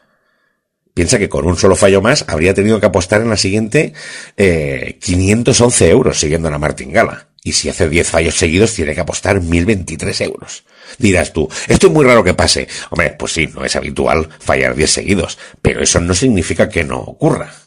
Piensa 0.93 1.17
que 1.17 1.29
con 1.29 1.45
un 1.45 1.55
solo 1.55 1.75
fallo 1.75 2.01
más 2.01 2.25
habría 2.27 2.53
tenido 2.53 2.79
que 2.79 2.85
apostar 2.85 3.21
en 3.21 3.29
la 3.29 3.37
siguiente 3.37 3.93
eh, 4.35 4.97
511 5.01 5.89
euros 5.89 6.19
siguiendo 6.19 6.49
la 6.49 6.57
martingala. 6.57 7.29
Y 7.43 7.53
si 7.53 7.69
hace 7.69 7.87
10 7.87 8.09
fallos 8.09 8.35
seguidos 8.35 8.73
tiene 8.73 8.93
que 8.93 9.01
apostar 9.01 9.41
1023 9.41 10.21
euros. 10.21 10.65
Dirás 10.97 11.33
tú, 11.33 11.49
esto 11.67 11.87
es 11.87 11.93
muy 11.93 12.05
raro 12.05 12.23
que 12.23 12.33
pase. 12.33 12.67
Hombre, 12.89 13.15
pues 13.17 13.33
sí, 13.33 13.47
no 13.47 13.65
es 13.65 13.75
habitual 13.75 14.29
fallar 14.39 14.75
10 14.75 14.91
seguidos, 14.91 15.37
pero 15.61 15.81
eso 15.81 15.99
no 15.99 16.13
significa 16.13 16.69
que 16.69 16.83
no 16.83 16.99
ocurra. 16.99 17.60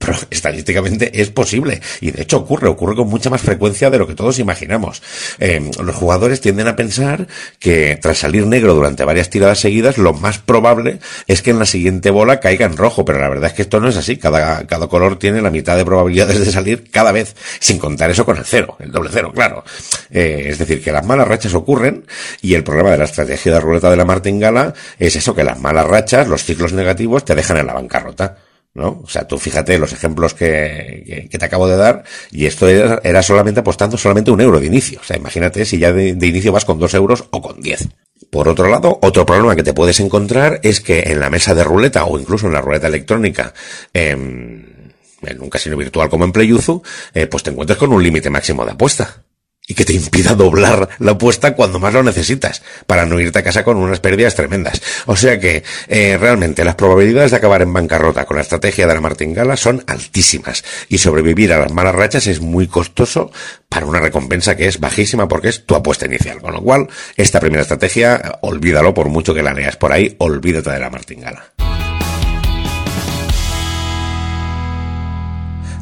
Pero 0.00 0.14
estadísticamente 0.30 1.20
es 1.20 1.30
posible. 1.30 1.80
Y 2.00 2.10
de 2.10 2.22
hecho 2.22 2.38
ocurre, 2.38 2.68
ocurre 2.68 2.96
con 2.96 3.08
mucha 3.08 3.28
más 3.28 3.42
frecuencia 3.42 3.90
de 3.90 3.98
lo 3.98 4.06
que 4.06 4.14
todos 4.14 4.38
imaginamos. 4.38 5.02
Eh, 5.38 5.70
los 5.82 5.94
jugadores 5.94 6.40
tienden 6.40 6.68
a 6.68 6.74
pensar 6.74 7.28
que 7.58 7.98
tras 8.00 8.18
salir 8.18 8.46
negro 8.46 8.74
durante 8.74 9.04
varias 9.04 9.28
tiradas 9.28 9.60
seguidas, 9.60 9.98
lo 9.98 10.14
más 10.14 10.38
probable 10.38 11.00
es 11.26 11.42
que 11.42 11.50
en 11.50 11.58
la 11.58 11.66
siguiente 11.66 12.10
bola 12.10 12.40
caiga 12.40 12.64
en 12.64 12.78
rojo. 12.78 13.04
Pero 13.04 13.20
la 13.20 13.28
verdad 13.28 13.50
es 13.50 13.52
que 13.52 13.62
esto 13.62 13.78
no 13.78 13.88
es 13.88 13.96
así. 13.96 14.16
Cada, 14.16 14.66
cada 14.66 14.86
color 14.86 15.18
tiene 15.18 15.42
la 15.42 15.50
mitad 15.50 15.76
de 15.76 15.84
probabilidades 15.84 16.40
de 16.40 16.50
salir 16.50 16.90
cada 16.90 17.12
vez, 17.12 17.36
sin 17.58 17.78
contar 17.78 18.10
eso 18.10 18.24
con 18.24 18.38
el 18.38 18.44
cero, 18.46 18.76
el 18.80 18.90
doble 18.90 19.10
cero, 19.12 19.32
claro. 19.34 19.64
Eh, 20.10 20.46
es 20.46 20.58
decir, 20.58 20.82
que 20.82 20.92
las 20.92 21.04
malas 21.04 21.28
rachas 21.28 21.52
ocurren 21.52 22.06
y 22.40 22.54
el 22.54 22.64
problema 22.64 22.90
de 22.90 22.98
la 22.98 23.04
estrategia 23.04 23.52
de 23.52 23.60
ruleta 23.60 23.90
de 23.90 23.96
la 23.98 24.06
martingala 24.06 24.72
es 24.98 25.14
eso, 25.14 25.34
que 25.34 25.44
las 25.44 25.60
malas 25.60 25.86
rachas, 25.86 26.26
los 26.26 26.42
ciclos 26.42 26.72
negativos, 26.72 27.24
te 27.26 27.34
dejan 27.34 27.58
en 27.58 27.66
la 27.66 27.74
bancarrota. 27.74 28.38
¿No? 28.74 29.00
O 29.02 29.08
sea, 29.08 29.26
tú 29.26 29.38
fíjate 29.38 29.78
los 29.78 29.92
ejemplos 29.92 30.34
que, 30.34 31.28
que, 31.30 31.38
te 31.38 31.44
acabo 31.44 31.66
de 31.68 31.76
dar 31.76 32.04
y 32.30 32.46
esto 32.46 32.68
era, 32.68 33.00
era, 33.02 33.22
solamente 33.22 33.60
apostando 33.60 33.96
solamente 33.96 34.30
un 34.30 34.40
euro 34.40 34.60
de 34.60 34.66
inicio. 34.66 35.00
O 35.00 35.04
sea, 35.04 35.16
imagínate 35.16 35.64
si 35.64 35.78
ya 35.78 35.92
de, 35.92 36.10
inicio 36.10 36.52
vas 36.52 36.64
con 36.64 36.78
dos 36.78 36.94
euros 36.94 37.24
o 37.30 37.42
con 37.42 37.60
diez. 37.60 37.88
Por 38.30 38.48
otro 38.48 38.68
lado, 38.68 38.98
otro 39.02 39.26
problema 39.26 39.56
que 39.56 39.64
te 39.64 39.74
puedes 39.74 39.98
encontrar 39.98 40.60
es 40.62 40.80
que 40.80 41.00
en 41.06 41.18
la 41.18 41.30
mesa 41.30 41.54
de 41.54 41.64
ruleta 41.64 42.04
o 42.04 42.18
incluso 42.18 42.46
en 42.46 42.52
la 42.52 42.60
ruleta 42.60 42.86
electrónica, 42.86 43.52
eh, 43.92 44.10
en 44.10 45.40
un 45.40 45.50
casino 45.50 45.76
virtual 45.76 46.08
como 46.08 46.24
en 46.24 46.32
Playuzu, 46.32 46.82
eh, 47.12 47.26
pues 47.26 47.42
te 47.42 47.50
encuentras 47.50 47.78
con 47.78 47.92
un 47.92 48.02
límite 48.02 48.30
máximo 48.30 48.64
de 48.64 48.72
apuesta. 48.72 49.24
Y 49.66 49.74
que 49.74 49.84
te 49.84 49.92
impida 49.92 50.34
doblar 50.34 50.88
la 50.98 51.12
apuesta 51.12 51.54
cuando 51.54 51.78
más 51.78 51.94
lo 51.94 52.02
necesitas, 52.02 52.62
para 52.86 53.06
no 53.06 53.20
irte 53.20 53.38
a 53.38 53.44
casa 53.44 53.62
con 53.62 53.76
unas 53.76 54.00
pérdidas 54.00 54.34
tremendas. 54.34 54.82
O 55.06 55.16
sea 55.16 55.38
que, 55.38 55.62
eh, 55.86 56.18
realmente, 56.18 56.64
las 56.64 56.74
probabilidades 56.74 57.30
de 57.30 57.36
acabar 57.36 57.62
en 57.62 57.72
bancarrota 57.72 58.24
con 58.26 58.36
la 58.36 58.42
estrategia 58.42 58.86
de 58.86 58.94
la 58.94 59.00
martingala 59.00 59.56
son 59.56 59.84
altísimas, 59.86 60.64
y 60.88 60.98
sobrevivir 60.98 61.52
a 61.52 61.58
las 61.58 61.72
malas 61.72 61.94
rachas 61.94 62.26
es 62.26 62.40
muy 62.40 62.66
costoso 62.66 63.30
para 63.68 63.86
una 63.86 64.00
recompensa 64.00 64.56
que 64.56 64.66
es 64.66 64.80
bajísima 64.80 65.28
porque 65.28 65.48
es 65.48 65.64
tu 65.64 65.76
apuesta 65.76 66.06
inicial. 66.06 66.40
Con 66.40 66.54
lo 66.54 66.62
cual, 66.62 66.88
esta 67.16 67.38
primera 67.38 67.62
estrategia, 67.62 68.38
olvídalo 68.40 68.92
por 68.92 69.08
mucho 69.08 69.34
que 69.34 69.42
la 69.42 69.54
leas 69.54 69.76
por 69.76 69.92
ahí, 69.92 70.16
olvídate 70.18 70.70
de 70.70 70.80
la 70.80 70.90
martingala. 70.90 71.52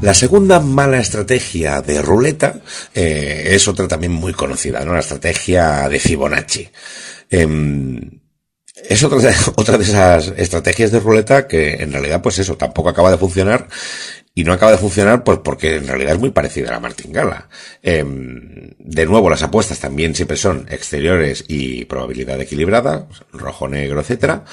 La 0.01 0.15
segunda 0.15 0.61
mala 0.61 1.01
estrategia 1.01 1.83
de 1.83 2.01
ruleta 2.01 2.61
eh, 2.95 3.49
es 3.51 3.67
otra 3.67 3.89
también 3.89 4.13
muy 4.13 4.33
conocida, 4.33 4.85
¿no? 4.85 4.93
La 4.93 5.01
estrategia 5.01 5.89
de 5.89 5.99
Fibonacci. 5.99 6.69
Em, 7.29 8.21
es 8.89 9.03
otra 9.03 9.19
de, 9.19 9.35
otra 9.57 9.77
de 9.77 9.83
esas 9.83 10.33
estrategias 10.37 10.93
de 10.93 11.01
ruleta 11.01 11.49
que 11.49 11.83
en 11.83 11.93
realidad, 11.93 12.23
pues 12.23 12.39
eso, 12.39 12.57
tampoco 12.57 12.91
acaba 12.91 13.11
de 13.11 13.19
funcionar 13.19 13.69
y 14.35 14.45
no 14.45 14.53
acaba 14.53 14.71
de 14.71 14.79
funcionar 14.79 15.25
pues 15.25 15.41
porque 15.43 15.77
en 15.77 15.89
realidad 15.89 16.15
es 16.15 16.21
muy 16.21 16.31
parecida 16.31 16.69
a 16.69 16.73
la 16.73 16.81
martingala. 16.81 17.49
Em, 17.83 18.75
de 18.79 19.05
nuevo, 19.05 19.29
las 19.29 19.43
apuestas 19.43 19.81
también 19.81 20.15
siempre 20.15 20.37
son 20.37 20.67
exteriores 20.71 21.45
y 21.49 21.87
probabilidad 21.87 22.41
equilibrada, 22.41 23.09
rojo, 23.33 23.67
negro, 23.67 24.01
etcétera, 24.01 24.45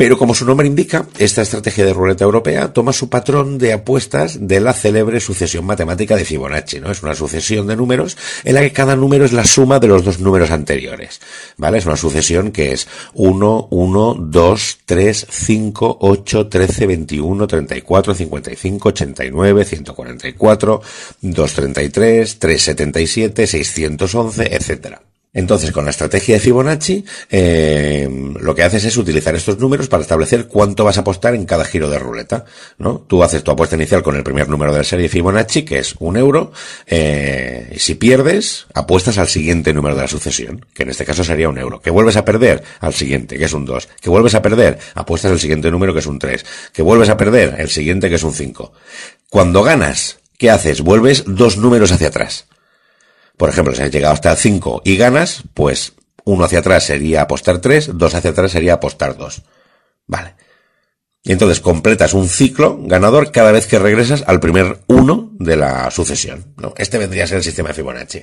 pero 0.00 0.16
como 0.16 0.32
su 0.32 0.46
nombre 0.46 0.66
indica, 0.66 1.04
esta 1.18 1.42
estrategia 1.42 1.84
de 1.84 1.92
ruleta 1.92 2.24
europea 2.24 2.72
toma 2.72 2.94
su 2.94 3.10
patrón 3.10 3.58
de 3.58 3.74
apuestas 3.74 4.38
de 4.40 4.58
la 4.58 4.72
célebre 4.72 5.20
sucesión 5.20 5.66
matemática 5.66 6.16
de 6.16 6.24
Fibonacci, 6.24 6.80
¿no? 6.80 6.90
Es 6.90 7.02
una 7.02 7.14
sucesión 7.14 7.66
de 7.66 7.76
números 7.76 8.16
en 8.44 8.54
la 8.54 8.62
que 8.62 8.72
cada 8.72 8.96
número 8.96 9.26
es 9.26 9.34
la 9.34 9.44
suma 9.44 9.78
de 9.78 9.88
los 9.88 10.02
dos 10.02 10.18
números 10.18 10.52
anteriores, 10.52 11.20
¿vale? 11.58 11.76
Es 11.76 11.84
una 11.84 11.98
sucesión 11.98 12.50
que 12.50 12.72
es 12.72 12.88
1, 13.12 13.68
1, 13.70 14.16
2, 14.18 14.78
3, 14.86 15.26
5, 15.28 15.98
8, 16.00 16.48
13, 16.48 16.86
21, 16.86 17.46
34, 17.46 18.14
55, 18.14 18.88
89, 18.88 19.64
144, 19.66 20.82
233, 21.20 22.38
377, 22.38 23.46
611, 23.46 24.56
etcétera. 24.56 25.09
Entonces, 25.32 25.70
con 25.70 25.84
la 25.84 25.92
estrategia 25.92 26.34
de 26.34 26.40
Fibonacci, 26.40 27.04
eh, 27.30 28.08
lo 28.40 28.52
que 28.52 28.64
haces 28.64 28.84
es 28.84 28.96
utilizar 28.96 29.34
estos 29.36 29.58
números 29.58 29.86
para 29.86 30.02
establecer 30.02 30.48
cuánto 30.48 30.84
vas 30.84 30.98
a 30.98 31.02
apostar 31.02 31.36
en 31.36 31.46
cada 31.46 31.64
giro 31.64 31.88
de 31.88 32.00
ruleta, 32.00 32.44
¿no? 32.78 33.04
Tú 33.06 33.22
haces 33.22 33.44
tu 33.44 33.52
apuesta 33.52 33.76
inicial 33.76 34.02
con 34.02 34.16
el 34.16 34.24
primer 34.24 34.48
número 34.48 34.72
de 34.72 34.78
la 34.78 34.84
serie 34.84 35.08
Fibonacci, 35.08 35.62
que 35.62 35.78
es 35.78 35.94
un 36.00 36.16
euro, 36.16 36.50
eh, 36.86 37.70
y 37.72 37.78
si 37.78 37.94
pierdes, 37.94 38.66
apuestas 38.74 39.18
al 39.18 39.28
siguiente 39.28 39.72
número 39.72 39.94
de 39.94 40.02
la 40.02 40.08
sucesión, 40.08 40.66
que 40.74 40.82
en 40.82 40.90
este 40.90 41.04
caso 41.04 41.22
sería 41.22 41.48
un 41.48 41.58
euro. 41.58 41.80
Que 41.80 41.90
vuelves 41.90 42.16
a 42.16 42.24
perder, 42.24 42.64
al 42.80 42.92
siguiente, 42.92 43.38
que 43.38 43.44
es 43.44 43.52
un 43.52 43.64
2. 43.64 43.88
Que 44.00 44.10
vuelves 44.10 44.34
a 44.34 44.42
perder, 44.42 44.80
apuestas 44.94 45.30
al 45.30 45.38
siguiente 45.38 45.70
número, 45.70 45.92
que 45.92 46.00
es 46.00 46.06
un 46.06 46.18
3. 46.18 46.44
Que 46.72 46.82
vuelves 46.82 47.08
a 47.08 47.16
perder, 47.16 47.54
el 47.58 47.68
siguiente, 47.68 48.08
que 48.08 48.16
es 48.16 48.24
un 48.24 48.32
5. 48.32 48.72
Cuando 49.28 49.62
ganas, 49.62 50.18
¿qué 50.38 50.50
haces? 50.50 50.80
Vuelves 50.80 51.22
dos 51.26 51.56
números 51.56 51.92
hacia 51.92 52.08
atrás. 52.08 52.46
Por 53.40 53.48
ejemplo, 53.48 53.74
si 53.74 53.80
has 53.80 53.90
llegado 53.90 54.12
hasta 54.12 54.32
el 54.32 54.36
5 54.36 54.82
y 54.84 54.98
ganas, 54.98 55.44
pues 55.54 55.94
uno 56.26 56.44
hacia 56.44 56.58
atrás 56.58 56.84
sería 56.84 57.22
apostar 57.22 57.58
3, 57.58 57.92
dos 57.94 58.14
hacia 58.14 58.32
atrás 58.32 58.52
sería 58.52 58.74
apostar 58.74 59.16
2. 59.16 59.42
Vale. 60.06 60.34
Y 61.22 61.32
entonces 61.32 61.60
completas 61.60 62.12
un 62.12 62.28
ciclo 62.28 62.78
ganador 62.82 63.32
cada 63.32 63.50
vez 63.50 63.66
que 63.66 63.78
regresas 63.78 64.24
al 64.26 64.40
primer 64.40 64.80
1 64.88 65.36
de 65.38 65.56
la 65.56 65.90
sucesión. 65.90 66.52
¿no? 66.58 66.74
Este 66.76 66.98
vendría 66.98 67.24
a 67.24 67.28
ser 67.28 67.38
el 67.38 67.42
sistema 67.42 67.68
de 67.68 67.76
Fibonacci. 67.76 68.22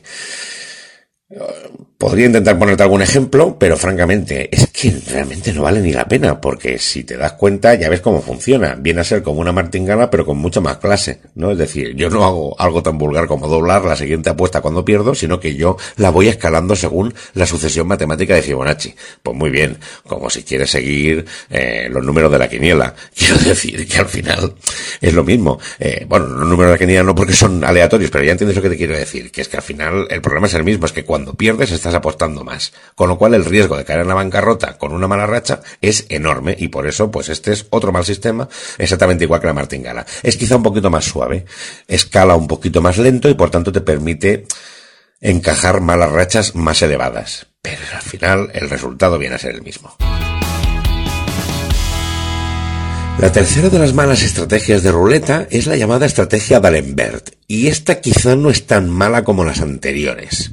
Podría 1.97 2.27
intentar 2.27 2.57
ponerte 2.57 2.83
algún 2.83 3.01
ejemplo, 3.01 3.57
pero 3.59 3.75
francamente 3.75 4.55
es 4.55 4.67
que 4.67 4.95
realmente 5.11 5.51
no 5.51 5.63
vale 5.63 5.81
ni 5.81 5.91
la 5.91 6.07
pena, 6.07 6.39
porque 6.39 6.79
si 6.79 7.03
te 7.03 7.17
das 7.17 7.33
cuenta 7.33 7.73
ya 7.73 7.89
ves 7.89 7.99
cómo 7.99 8.21
funciona. 8.21 8.75
Viene 8.79 9.01
a 9.01 9.03
ser 9.03 9.23
como 9.23 9.41
una 9.41 9.51
martingala, 9.51 10.09
pero 10.09 10.25
con 10.25 10.37
mucha 10.37 10.61
más 10.61 10.77
clase, 10.77 11.19
¿no? 11.35 11.51
Es 11.51 11.57
decir, 11.57 11.95
yo 11.95 12.09
no 12.09 12.23
hago 12.23 12.55
algo 12.61 12.81
tan 12.81 12.97
vulgar 12.97 13.27
como 13.27 13.47
doblar 13.47 13.83
la 13.83 13.97
siguiente 13.97 14.29
apuesta 14.29 14.61
cuando 14.61 14.85
pierdo, 14.85 15.15
sino 15.15 15.39
que 15.39 15.55
yo 15.55 15.75
la 15.97 16.11
voy 16.11 16.29
escalando 16.29 16.77
según 16.77 17.13
la 17.33 17.45
sucesión 17.45 17.87
matemática 17.87 18.35
de 18.35 18.43
Fibonacci. 18.43 18.95
Pues 19.21 19.35
muy 19.35 19.49
bien, 19.49 19.77
como 20.07 20.29
si 20.29 20.43
quieres 20.43 20.69
seguir 20.69 21.25
eh, 21.49 21.89
los 21.91 22.05
números 22.05 22.31
de 22.31 22.39
la 22.39 22.47
quiniela. 22.47 22.95
Quiero 23.17 23.37
decir 23.39 23.85
que 23.85 23.97
al 23.97 24.07
final 24.07 24.53
es 25.01 25.13
lo 25.13 25.23
mismo. 25.25 25.59
Eh, 25.79 26.05
bueno, 26.07 26.27
los 26.27 26.47
números 26.47 26.67
de 26.67 26.75
la 26.75 26.77
quiniela 26.77 27.03
no 27.03 27.15
porque 27.15 27.33
son 27.33 27.65
aleatorios, 27.65 28.11
pero 28.11 28.23
ya 28.23 28.31
entiendes 28.31 28.55
lo 28.55 28.61
que 28.61 28.69
te 28.69 28.77
quiero 28.77 28.95
decir, 28.95 29.31
que 29.31 29.41
es 29.41 29.49
que 29.49 29.57
al 29.57 29.63
final 29.63 30.07
el 30.09 30.21
problema 30.21 30.47
es 30.47 30.53
el 30.53 30.63
mismo, 30.63 30.85
es 30.85 30.93
que 30.93 31.03
cuando 31.17 31.33
pierdes 31.33 31.71
estás 31.71 31.95
apostando 31.95 32.43
más. 32.43 32.73
Con 32.93 33.09
lo 33.09 33.17
cual 33.17 33.33
el 33.33 33.43
riesgo 33.43 33.75
de 33.75 33.83
caer 33.83 34.01
en 34.01 34.07
la 34.07 34.13
bancarrota 34.13 34.77
con 34.77 34.93
una 34.93 35.07
mala 35.07 35.25
racha 35.25 35.61
es 35.81 36.05
enorme 36.09 36.55
y 36.59 36.67
por 36.67 36.85
eso 36.85 37.09
pues 37.09 37.29
este 37.29 37.53
es 37.53 37.65
otro 37.71 37.91
mal 37.91 38.05
sistema 38.05 38.47
exactamente 38.77 39.23
igual 39.23 39.41
que 39.41 39.47
la 39.47 39.53
martingala. 39.55 40.05
Es 40.21 40.37
quizá 40.37 40.57
un 40.57 40.61
poquito 40.61 40.91
más 40.91 41.05
suave, 41.05 41.45
escala 41.87 42.35
un 42.35 42.45
poquito 42.45 42.83
más 42.83 42.99
lento 42.99 43.29
y 43.29 43.33
por 43.33 43.49
tanto 43.49 43.71
te 43.71 43.81
permite 43.81 44.45
encajar 45.19 45.81
malas 45.81 46.11
rachas 46.11 46.53
más 46.53 46.83
elevadas. 46.83 47.47
Pero 47.63 47.81
al 47.95 48.03
final 48.03 48.51
el 48.53 48.69
resultado 48.69 49.17
viene 49.17 49.37
a 49.37 49.39
ser 49.39 49.55
el 49.55 49.63
mismo. 49.63 49.95
La 53.19 53.31
tercera 53.31 53.69
de 53.69 53.79
las 53.79 53.95
malas 53.95 54.21
estrategias 54.21 54.83
de 54.83 54.91
ruleta 54.91 55.47
es 55.49 55.65
la 55.65 55.75
llamada 55.75 56.05
estrategia 56.05 56.59
d'Alembert, 56.59 57.31
y 57.47 57.65
esta 57.65 57.99
quizá 57.99 58.35
no 58.35 58.51
es 58.51 58.67
tan 58.67 58.91
mala 58.91 59.23
como 59.23 59.43
las 59.43 59.59
anteriores. 59.59 60.51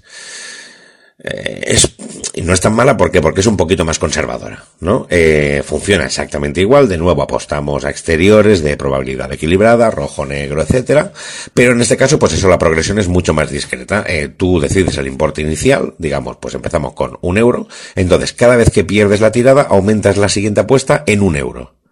Eh, 1.22 1.60
es, 1.66 1.94
no 2.42 2.54
es 2.54 2.60
tan 2.62 2.74
mala 2.74 2.96
porque, 2.96 3.20
porque 3.20 3.40
es 3.40 3.46
un 3.46 3.58
poquito 3.58 3.84
más 3.84 3.98
conservadora, 3.98 4.64
¿no? 4.80 5.06
Eh, 5.10 5.62
funciona 5.64 6.06
exactamente 6.06 6.62
igual, 6.62 6.88
de 6.88 6.96
nuevo 6.96 7.22
apostamos 7.22 7.84
a 7.84 7.90
exteriores 7.90 8.62
de 8.62 8.78
probabilidad 8.78 9.30
equilibrada, 9.30 9.90
rojo, 9.90 10.24
negro, 10.24 10.62
etcétera, 10.62 11.12
pero 11.52 11.72
en 11.72 11.82
este 11.82 11.98
caso, 11.98 12.18
pues 12.18 12.32
eso, 12.32 12.48
la 12.48 12.58
progresión 12.58 12.98
es 12.98 13.08
mucho 13.08 13.34
más 13.34 13.50
discreta. 13.50 14.04
Eh, 14.08 14.30
tú 14.34 14.58
decides 14.58 14.96
el 14.96 15.06
importe 15.06 15.42
inicial, 15.42 15.94
digamos, 15.98 16.38
pues 16.38 16.54
empezamos 16.54 16.94
con 16.94 17.18
un 17.20 17.36
euro, 17.36 17.68
entonces 17.94 18.32
cada 18.32 18.56
vez 18.56 18.70
que 18.70 18.84
pierdes 18.84 19.20
la 19.20 19.32
tirada, 19.32 19.62
aumentas 19.62 20.16
la 20.16 20.30
siguiente 20.30 20.62
apuesta 20.62 21.04
en 21.06 21.20
un 21.20 21.36
euro. 21.36 21.83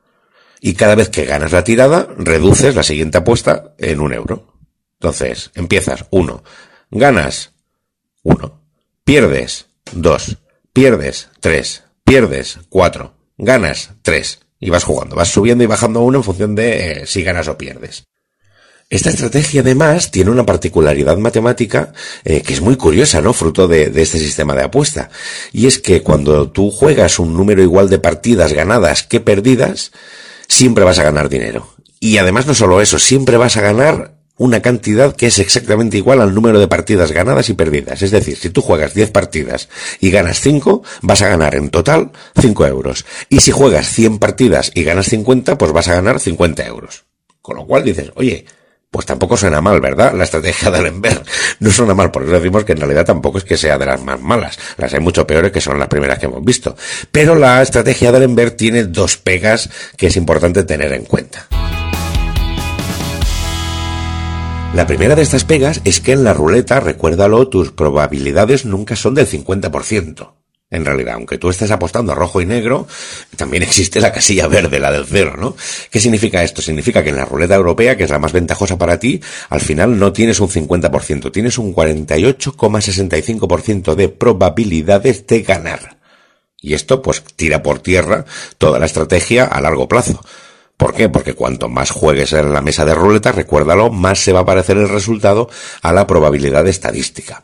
Y 0.62 0.75
cada 0.75 0.95
vez 0.95 1.11
que 1.11 1.26
ganas 1.26 1.52
la 1.52 1.64
tirada, 1.64 2.09
reduces 2.16 2.75
la 2.75 2.83
siguiente 2.83 3.19
apuesta 3.19 3.75
en 3.76 4.00
un 4.00 4.14
euro. 4.14 4.57
Entonces, 4.95 5.50
empiezas, 5.54 6.07
uno, 6.11 6.42
ganas, 6.90 7.52
uno 8.23 8.62
Pierdes 9.04 9.66
2, 9.95 10.38
pierdes 10.73 11.28
3, 11.40 11.83
pierdes 12.04 12.61
4, 12.69 13.12
ganas 13.37 13.90
3 14.02 14.38
y 14.61 14.71
vas 14.71 14.85
jugando, 14.85 15.16
vas 15.16 15.26
subiendo 15.26 15.64
y 15.64 15.66
bajando 15.66 16.02
uno 16.02 16.19
en 16.19 16.25
función 16.25 16.54
de 16.54 16.92
eh, 16.92 17.07
si 17.07 17.25
ganas 17.25 17.49
o 17.49 17.59
pierdes. 17.59 18.04
Esta 18.88 19.11
estrategia 19.11 19.62
además 19.62 20.12
tiene 20.12 20.31
una 20.31 20.47
particularidad 20.47 21.16
matemática 21.16 21.92
eh, 22.25 22.42
que 22.42 22.52
es 22.52 22.61
muy 22.61 22.76
curiosa, 22.76 23.21
¿no? 23.21 23.33
Fruto 23.33 23.66
de, 23.66 23.90
este 23.97 24.19
sistema 24.19 24.54
de 24.54 24.62
apuesta. 24.62 25.11
Y 25.50 25.66
es 25.66 25.81
que 25.81 26.02
cuando 26.02 26.50
tú 26.50 26.71
juegas 26.71 27.19
un 27.19 27.35
número 27.35 27.61
igual 27.61 27.90
de 27.90 27.99
partidas 27.99 28.52
ganadas 28.52 29.02
que 29.02 29.19
perdidas, 29.19 29.90
siempre 30.53 30.85
vas 30.85 30.99
a 30.99 31.03
ganar 31.03 31.29
dinero. 31.29 31.69
Y 31.99 32.19
además 32.19 32.47
no 32.47 32.55
solo 32.55 32.81
eso, 32.81 32.99
siempre 32.99 33.37
vas 33.37 33.57
a 33.57 33.63
ganar 33.63 34.17
una 34.37 34.61
cantidad 34.61 35.15
que 35.15 35.27
es 35.27 35.39
exactamente 35.39 35.97
igual 35.97 36.21
al 36.21 36.35
número 36.35 36.59
de 36.59 36.69
partidas 36.69 37.13
ganadas 37.13 37.49
y 37.49 37.55
perdidas. 37.55 38.03
Es 38.03 38.11
decir, 38.11 38.37
si 38.37 38.51
tú 38.51 38.61
juegas 38.61 38.93
10 38.93 39.11
partidas 39.11 39.69
y 40.01 40.11
ganas 40.11 40.41
5, 40.41 40.83
vas 41.03 41.23
a 41.23 41.29
ganar 41.29 41.55
en 41.55 41.71
total 41.71 42.13
5 42.41 42.67
euros. 42.67 43.07
Y 43.29 43.41
si 43.41 43.51
juegas 43.51 43.89
100 43.89 44.19
partidas 44.19 44.73
y 44.75 44.85
ganas 44.85 45.07
50, 45.07 45.57
pues 45.57 45.73
vas 45.73 45.89
a 45.89 45.95
ganar 45.95 46.21
50 46.21 46.67
euros. 46.67 47.05
Con 47.41 47.57
lo 47.57 47.67
cual 47.67 47.85
dices, 47.85 48.11
oye, 48.17 48.45
pues 48.93 49.07
tampoco 49.07 49.39
suena 49.39 49.63
mal, 49.63 49.81
¿verdad? 49.81 50.13
La 50.13 50.25
estrategia 50.25 50.71
de 50.71 50.79
Alenberg 50.79 51.25
no 51.61 51.71
suena 51.71 51.95
mal, 51.95 52.11
por 52.11 52.25
eso 52.25 52.33
decimos 52.33 52.65
que 52.65 52.73
en 52.73 52.79
realidad 52.79 53.07
tampoco 53.07 53.39
es 53.39 53.45
que 53.45 53.57
sea 53.57 53.79
de 53.79 53.87
las 53.87 54.05
más 54.05 54.21
malas. 54.21 54.59
Las 54.77 54.93
hay 54.93 55.01
mucho 55.01 55.27
peores 55.27 55.51
que 55.51 55.63
son 55.63 55.79
las 55.79 55.89
primeras 55.89 56.19
que 56.19 56.27
hemos 56.27 56.45
visto. 56.45 56.77
Pero 57.11 57.35
la 57.35 57.63
estrategia 57.63 58.13
de 58.13 58.19
Alenberg 58.19 58.55
tiene 58.55 58.85
dos 58.85 59.17
pegas 59.17 59.71
que 59.97 60.09
es 60.09 60.17
importante 60.17 60.63
tener 60.65 60.93
en 60.93 61.07
cuenta. 61.07 61.49
La 64.75 64.87
primera 64.87 65.15
de 65.15 65.23
estas 65.23 65.45
pegas 65.45 65.81
es 65.85 66.01
que 66.01 66.13
en 66.13 66.25
la 66.25 66.35
ruleta, 66.35 66.79
recuérdalo, 66.79 67.49
tus 67.49 67.73
probabilidades 67.73 68.67
nunca 68.67 68.95
son 68.95 69.15
del 69.15 69.27
50%. 69.27 70.42
En 70.73 70.85
realidad, 70.85 71.14
aunque 71.14 71.38
tú 71.38 71.49
estés 71.50 71.71
apostando 71.71 72.11
a 72.12 72.14
rojo 72.14 72.41
y 72.41 72.47
negro, 72.47 72.87
también 73.37 73.62
existe 73.69 74.00
la 74.00 74.11
casilla 74.11 74.49
verde, 74.49 74.81
la 74.81 74.91
del 74.91 75.07
cero, 75.07 75.35
¿no? 75.38 75.55
¿Qué 75.91 76.00
significa 76.00 76.43
esto? 76.43 76.62
Significa 76.62 77.05
que 77.05 77.11
en 77.11 77.17
la 77.17 77.26
ruleta 77.26 77.55
europea, 77.55 77.95
que 77.97 78.05
es 78.05 78.11
la 78.11 78.19
más 78.19 78.33
ventajosa 78.33 78.79
para 78.79 78.99
ti, 78.99 79.21
al 79.50 79.61
final 79.61 79.99
no 79.99 80.14
tienes 80.14 80.41
un 80.41 80.49
50%, 80.49 81.31
tienes 81.31 81.59
un 81.59 81.75
48,65% 81.75 83.95
de 83.95 84.09
probabilidades 84.09 85.26
de 85.26 85.43
ganar. 85.43 85.99
Y 86.61 86.75
esto, 86.75 87.02
pues, 87.02 87.23
tira 87.37 87.62
por 87.62 87.81
tierra 87.81 88.25
toda 88.57 88.79
la 88.79 88.87
estrategia 88.87 89.45
a 89.45 89.61
largo 89.61 89.88
plazo 89.88 90.23
¿Por 90.83 90.95
qué? 90.95 91.09
Porque 91.09 91.35
cuanto 91.35 91.69
más 91.69 91.93
juegues 91.93 92.33
en 92.33 92.52
la 92.52 92.61
mesa 92.61 92.85
de 92.85 92.93
ruleta, 92.93 93.31
recuérdalo, 93.31 93.91
más 93.91 94.19
se 94.19 94.33
va 94.33 94.41
a 94.41 94.45
parecer 94.45 94.76
el 94.79 94.88
resultado 94.88 95.49
a 95.81 95.93
la 95.93 96.09
probabilidad 96.09 96.67
estadística. 96.67 97.41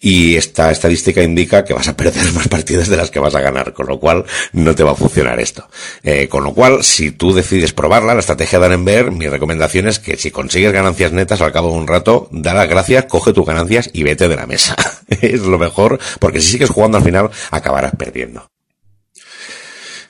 Y 0.00 0.36
esta 0.36 0.70
estadística 0.70 1.22
indica 1.22 1.64
que 1.64 1.74
vas 1.74 1.88
a 1.88 1.96
perder 1.96 2.32
más 2.34 2.48
partidas 2.48 2.88
de 2.88 2.96
las 2.96 3.10
que 3.10 3.18
vas 3.18 3.34
a 3.34 3.40
ganar, 3.40 3.72
con 3.72 3.86
lo 3.86 3.98
cual 3.98 4.24
no 4.52 4.74
te 4.74 4.84
va 4.84 4.92
a 4.92 4.96
funcionar 4.96 5.40
esto. 5.40 5.68
Eh, 6.02 6.28
con 6.28 6.44
lo 6.44 6.54
cual, 6.54 6.84
si 6.84 7.10
tú 7.10 7.32
decides 7.32 7.72
probarla, 7.72 8.14
la 8.14 8.20
estrategia 8.20 8.58
de 8.58 8.66
Arenberg, 8.66 9.12
mi 9.12 9.28
recomendación 9.28 9.88
es 9.88 9.98
que 9.98 10.16
si 10.16 10.30
consigues 10.30 10.72
ganancias 10.72 11.12
netas 11.12 11.40
al 11.40 11.52
cabo 11.52 11.70
de 11.70 11.78
un 11.78 11.86
rato, 11.86 12.28
da 12.30 12.54
las 12.54 12.68
gracias, 12.68 13.06
coge 13.06 13.32
tus 13.32 13.46
ganancias 13.46 13.90
y 13.92 14.02
vete 14.02 14.28
de 14.28 14.36
la 14.36 14.46
mesa. 14.46 14.76
es 15.08 15.40
lo 15.40 15.58
mejor, 15.58 15.98
porque 16.20 16.40
si 16.40 16.52
sigues 16.52 16.70
jugando 16.70 16.98
al 16.98 17.04
final, 17.04 17.30
acabarás 17.50 17.92
perdiendo. 17.96 18.48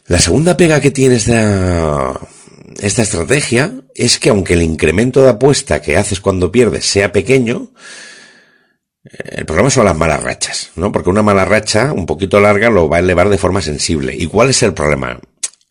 La 0.06 0.18
segunda 0.18 0.56
pega 0.56 0.80
que 0.80 0.90
tiene 0.90 1.16
esta, 1.16 2.18
esta 2.80 3.02
estrategia 3.02 3.72
es 3.94 4.18
que 4.18 4.30
aunque 4.30 4.54
el 4.54 4.62
incremento 4.62 5.22
de 5.22 5.30
apuesta 5.30 5.82
que 5.82 5.98
haces 5.98 6.20
cuando 6.20 6.50
pierdes 6.50 6.86
sea 6.86 7.12
pequeño, 7.12 7.72
el 9.10 9.46
problema 9.46 9.70
son 9.70 9.86
las 9.86 9.96
malas 9.96 10.22
rachas, 10.22 10.70
¿no? 10.76 10.92
Porque 10.92 11.10
una 11.10 11.22
mala 11.22 11.44
racha 11.44 11.92
un 11.92 12.06
poquito 12.06 12.40
larga 12.40 12.70
lo 12.70 12.88
va 12.88 12.98
a 12.98 13.00
elevar 13.00 13.28
de 13.28 13.38
forma 13.38 13.62
sensible. 13.62 14.14
¿Y 14.14 14.26
cuál 14.26 14.50
es 14.50 14.62
el 14.62 14.74
problema? 14.74 15.18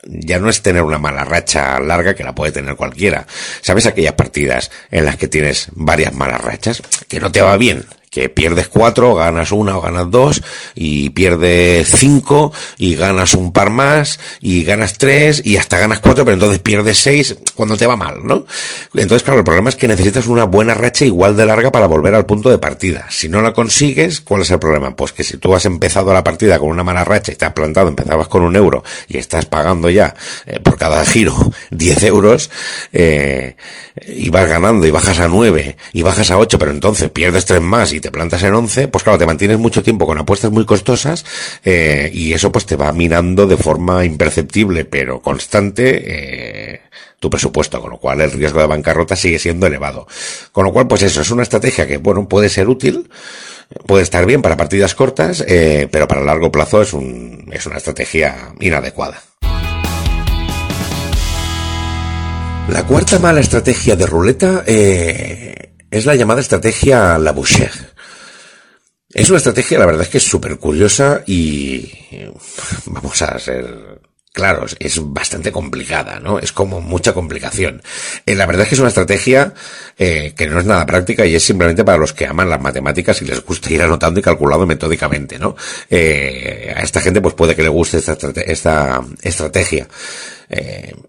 Ya 0.04 0.40
no 0.40 0.50
es 0.50 0.62
tener 0.62 0.84
una 0.84 0.98
mala 0.98 1.24
racha 1.24 1.80
larga 1.80 2.16
que 2.16 2.24
la 2.24 2.34
puede 2.34 2.52
tener 2.52 2.76
cualquiera. 2.76 3.28
¿Sabes 3.62 3.86
aquellas 3.86 4.14
partidas 4.14 4.72
en 4.90 5.06
las 5.06 5.18
que 5.18 5.28
tienes 5.28 5.68
varias 5.74 6.14
malas 6.14 6.42
rachas? 6.42 6.82
Que 7.08 7.20
no 7.20 7.32
te 7.32 7.42
va 7.42 7.58
bien, 7.58 7.86
que 8.10 8.30
pierdes 8.30 8.68
cuatro, 8.68 9.16
ganas 9.16 9.52
una 9.52 9.78
o 9.78 9.82
ganas 9.82 10.10
dos, 10.10 10.42
y 10.76 11.10
pierdes 11.10 11.90
cinco, 11.90 12.54
y 12.78 12.96
ganas 12.96 13.34
un 13.34 13.52
par 13.52 13.70
más, 13.70 14.20
y 14.42 14.64
ganas 14.64 14.98
tres, 14.98 15.42
y 15.46 15.58
hasta 15.58 15.78
ganas 15.78 16.00
cuatro, 16.00 16.24
pero 16.24 16.36
entonces 16.36 16.60
pierdes 16.60 16.98
seis 16.98 17.38
cuando 17.56 17.78
te 17.78 17.86
va 17.86 17.96
mal, 17.96 18.26
¿no? 18.26 18.46
Entonces, 18.94 19.24
claro, 19.24 19.40
el 19.40 19.46
problema 19.46 19.70
es 19.70 19.76
que 19.76 19.88
necesitas 19.88 20.28
una 20.28 20.46
buena 20.46 20.74
racha 20.74 21.06
igual 21.06 21.36
de 21.36 21.46
larga 21.46 21.72
para 21.72 21.88
volver 21.88 22.16
al 22.16 22.26
punto 22.26 22.50
de 22.50 22.58
partida. 22.58 23.08
Si 23.10 23.30
no 23.30 23.42
la 23.42 23.54
consigues, 23.54 24.22
¿cuál 24.22 24.42
es 24.42 24.52
el 24.52 24.60
problema? 24.60 24.96
Pues 24.96 25.12
que 25.12 25.24
si 25.24 25.38
tú 25.38 25.54
has 25.54 25.66
empezado 25.66 26.14
la 26.14 26.24
partida 26.24 26.60
con 26.60 26.70
una 26.70 26.84
mala 26.84 27.04
racha 27.04 27.32
y 27.32 27.36
te 27.36 27.46
has 27.46 27.54
plantado, 27.54 27.90
empezabas 27.90 28.28
con 28.28 28.44
un 28.44 28.56
euro, 28.56 28.84
y 29.08 29.18
estás 29.18 29.46
pagando 29.46 29.90
ya 29.90 30.16
eh, 30.46 30.60
por 30.60 30.78
cada 30.78 31.06
giro 31.06 31.36
10 31.72 32.04
euros, 32.04 32.50
eh, 32.94 33.56
y 34.08 34.30
vas 34.30 34.48
ganando, 34.48 34.86
y 34.86 34.92
bajas 34.92 35.20
a 35.20 35.28
nueve, 35.28 35.78
y 35.94 36.02
bajas 36.02 36.32
a 36.32 36.38
ocho, 36.38 36.58
pero 36.60 36.72
entonces 36.72 37.10
pierdes 37.10 37.46
tres 37.46 37.62
más, 37.62 37.94
y 37.94 38.00
te 38.00 38.07
plantas 38.12 38.44
en 38.44 38.54
11, 38.54 38.88
pues 38.88 39.04
claro, 39.04 39.20
te 39.20 39.26
mantienes 39.26 39.58
mucho 39.58 39.84
tiempo 39.84 40.06
con 40.06 40.18
apuestas 40.18 40.52
muy 40.52 40.66
costosas 40.66 41.26
eh, 41.64 42.10
y 42.14 42.34
eso 42.34 42.52
pues 42.52 42.66
te 42.66 42.76
va 42.76 42.92
minando 42.92 43.48
de 43.48 43.58
forma 43.58 44.06
imperceptible 44.06 44.86
pero 44.86 45.22
constante 45.22 46.04
eh, 46.06 46.82
tu 47.20 47.30
presupuesto, 47.30 47.82
con 47.82 47.92
lo 47.92 47.98
cual 47.98 48.22
el 48.22 48.32
riesgo 48.32 48.60
de 48.60 48.68
bancarrota 48.68 49.16
sigue 49.16 49.40
siendo 49.40 49.68
elevado. 49.68 50.08
Con 50.52 50.66
lo 50.66 50.74
cual, 50.74 50.88
pues 50.88 51.02
eso, 51.02 51.22
es 51.22 51.32
una 51.32 51.44
estrategia 51.44 51.88
que, 51.88 51.98
bueno, 51.98 52.28
puede 52.28 52.50
ser 52.50 52.70
útil, 52.70 53.10
puede 53.88 54.04
estar 54.04 54.26
bien 54.26 54.42
para 54.42 54.56
partidas 54.56 54.94
cortas, 54.94 55.44
eh, 55.48 55.88
pero 55.92 56.08
para 56.08 56.22
largo 56.22 56.52
plazo 56.52 56.82
es, 56.82 56.94
un, 56.94 57.50
es 57.52 57.66
una 57.66 57.78
estrategia 57.78 58.54
inadecuada. 58.60 59.22
La 62.70 62.84
cuarta 62.86 63.18
mala 63.18 63.40
estrategia 63.40 63.96
de 63.96 64.06
ruleta 64.06 64.64
es 64.66 66.06
la 66.06 66.16
llamada 66.16 66.42
estrategia 66.42 67.18
Labouchere. 67.18 67.97
Es 69.14 69.30
una 69.30 69.38
estrategia, 69.38 69.80
la 69.80 69.86
verdad 69.86 70.04
es 70.04 70.10
que 70.10 70.18
es 70.18 70.24
súper 70.26 70.58
curiosa 70.58 71.24
y 71.26 71.90
vamos 72.88 73.22
a 73.22 73.40
ser 73.40 74.02
claros, 74.38 74.76
es 74.80 75.00
bastante 75.02 75.52
complicada, 75.52 76.20
¿no? 76.20 76.38
Es 76.38 76.52
como 76.52 76.80
mucha 76.80 77.12
complicación. 77.12 77.82
Eh, 78.24 78.36
la 78.36 78.46
verdad 78.46 78.64
es 78.64 78.70
que 78.70 78.76
es 78.76 78.80
una 78.80 78.90
estrategia 78.90 79.56
eh, 79.98 80.34
que 80.38 80.46
no 80.46 80.60
es 80.60 80.66
nada 80.66 80.86
práctica 80.86 81.26
y 81.26 81.34
es 81.34 81.44
simplemente 81.44 81.84
para 81.84 81.98
los 81.98 82.14
que 82.14 82.28
aman 82.28 82.48
las 82.48 82.62
matemáticas 82.62 83.20
y 83.24 83.26
les 83.26 83.44
gusta 83.44 83.74
ir 83.74 83.82
anotando 83.82 84.20
y 84.20 84.24
calculando 84.24 84.68
metódicamente, 84.68 85.40
¿no? 85.40 85.56
Eh, 85.90 86.72
a 86.76 86.84
esta 86.84 87.02
gente 87.02 87.20
pues 87.20 87.34
puede 87.34 87.56
que 87.56 87.64
le 87.64 87.70
guste 87.70 87.98
esta, 87.98 88.16
esta 88.46 89.02
estrategia. 89.24 89.88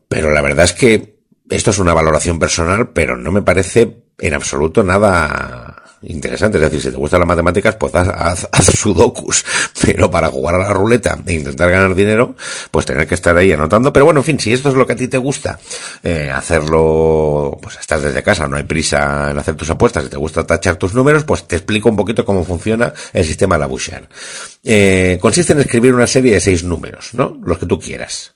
pero 0.09 0.33
la 0.33 0.40
verdad 0.40 0.64
es 0.64 0.73
que 0.73 1.19
esto 1.50 1.71
es 1.71 1.78
una 1.78 1.93
valoración 1.93 2.38
personal, 2.38 2.90
pero 2.95 3.14
no 3.14 3.31
me 3.31 3.43
parece 3.43 4.05
en 4.19 4.35
absoluto 4.35 4.83
nada 4.83 5.77
interesante. 6.02 6.59
Es 6.59 6.62
decir, 6.62 6.81
si 6.81 6.90
te 6.90 6.97
gustan 6.97 7.21
las 7.21 7.28
matemáticas, 7.28 7.76
pues 7.76 7.95
haz, 7.95 8.49
haz, 8.52 8.67
sudokus. 8.78 9.44
Pero 9.83 10.11
para 10.11 10.29
jugar 10.29 10.55
a 10.57 10.59
la 10.59 10.72
ruleta 10.72 11.18
e 11.27 11.35
intentar 11.35 11.70
ganar 11.70 11.94
dinero, 11.94 12.35
pues 12.70 12.87
tener 12.87 13.07
que 13.07 13.14
estar 13.14 13.37
ahí 13.37 13.53
anotando. 13.53 13.92
Pero 13.92 14.05
bueno, 14.05 14.20
en 14.20 14.25
fin, 14.25 14.40
si 14.40 14.53
esto 14.53 14.68
es 14.68 14.75
lo 14.75 14.87
que 14.87 14.92
a 14.92 14.96
ti 14.96 15.09
te 15.09 15.18
gusta, 15.18 15.59
eh, 16.03 16.31
hacerlo, 16.31 17.59
pues 17.61 17.79
estás 17.79 18.03
desde 18.03 18.22
casa, 18.22 18.46
no 18.49 18.57
hay 18.57 18.64
prisa 18.64 19.31
en 19.31 19.38
hacer 19.38 19.55
tus 19.55 19.70
apuestas, 19.70 20.05
si 20.05 20.11
te 20.11 20.16
gusta 20.16 20.46
tachar 20.46 20.77
tus 20.77 20.94
números, 20.94 21.25
pues 21.25 21.46
te 21.46 21.57
explico 21.57 21.88
un 21.88 21.96
poquito 21.96 22.25
cómo 22.25 22.44
funciona 22.44 22.92
el 23.12 23.25
sistema 23.25 23.57
de 23.57 23.61
la 23.61 23.66
Boucher. 23.66 24.09
Eh, 24.64 25.18
consiste 25.20 25.53
en 25.53 25.61
escribir 25.61 25.94
una 25.94 26.07
serie 26.07 26.35
de 26.35 26.40
seis 26.40 26.64
números, 26.64 27.11
¿no? 27.14 27.38
Los 27.42 27.59
que 27.59 27.66
tú 27.66 27.79
quieras. 27.79 28.35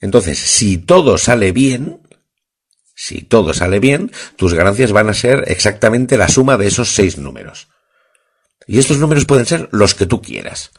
Entonces, 0.00 0.38
si 0.38 0.78
todo 0.78 1.16
sale 1.16 1.52
bien, 1.52 2.00
si 2.94 3.22
todo 3.22 3.52
sale 3.54 3.80
bien, 3.80 4.12
tus 4.36 4.54
ganancias 4.54 4.92
van 4.92 5.08
a 5.08 5.14
ser 5.14 5.44
exactamente 5.48 6.16
la 6.16 6.28
suma 6.28 6.56
de 6.56 6.68
esos 6.68 6.94
seis 6.94 7.18
números. 7.18 7.68
Y 8.66 8.78
estos 8.78 8.98
números 8.98 9.24
pueden 9.24 9.46
ser 9.46 9.68
los 9.72 9.94
que 9.94 10.06
tú 10.06 10.22
quieras. 10.22 10.70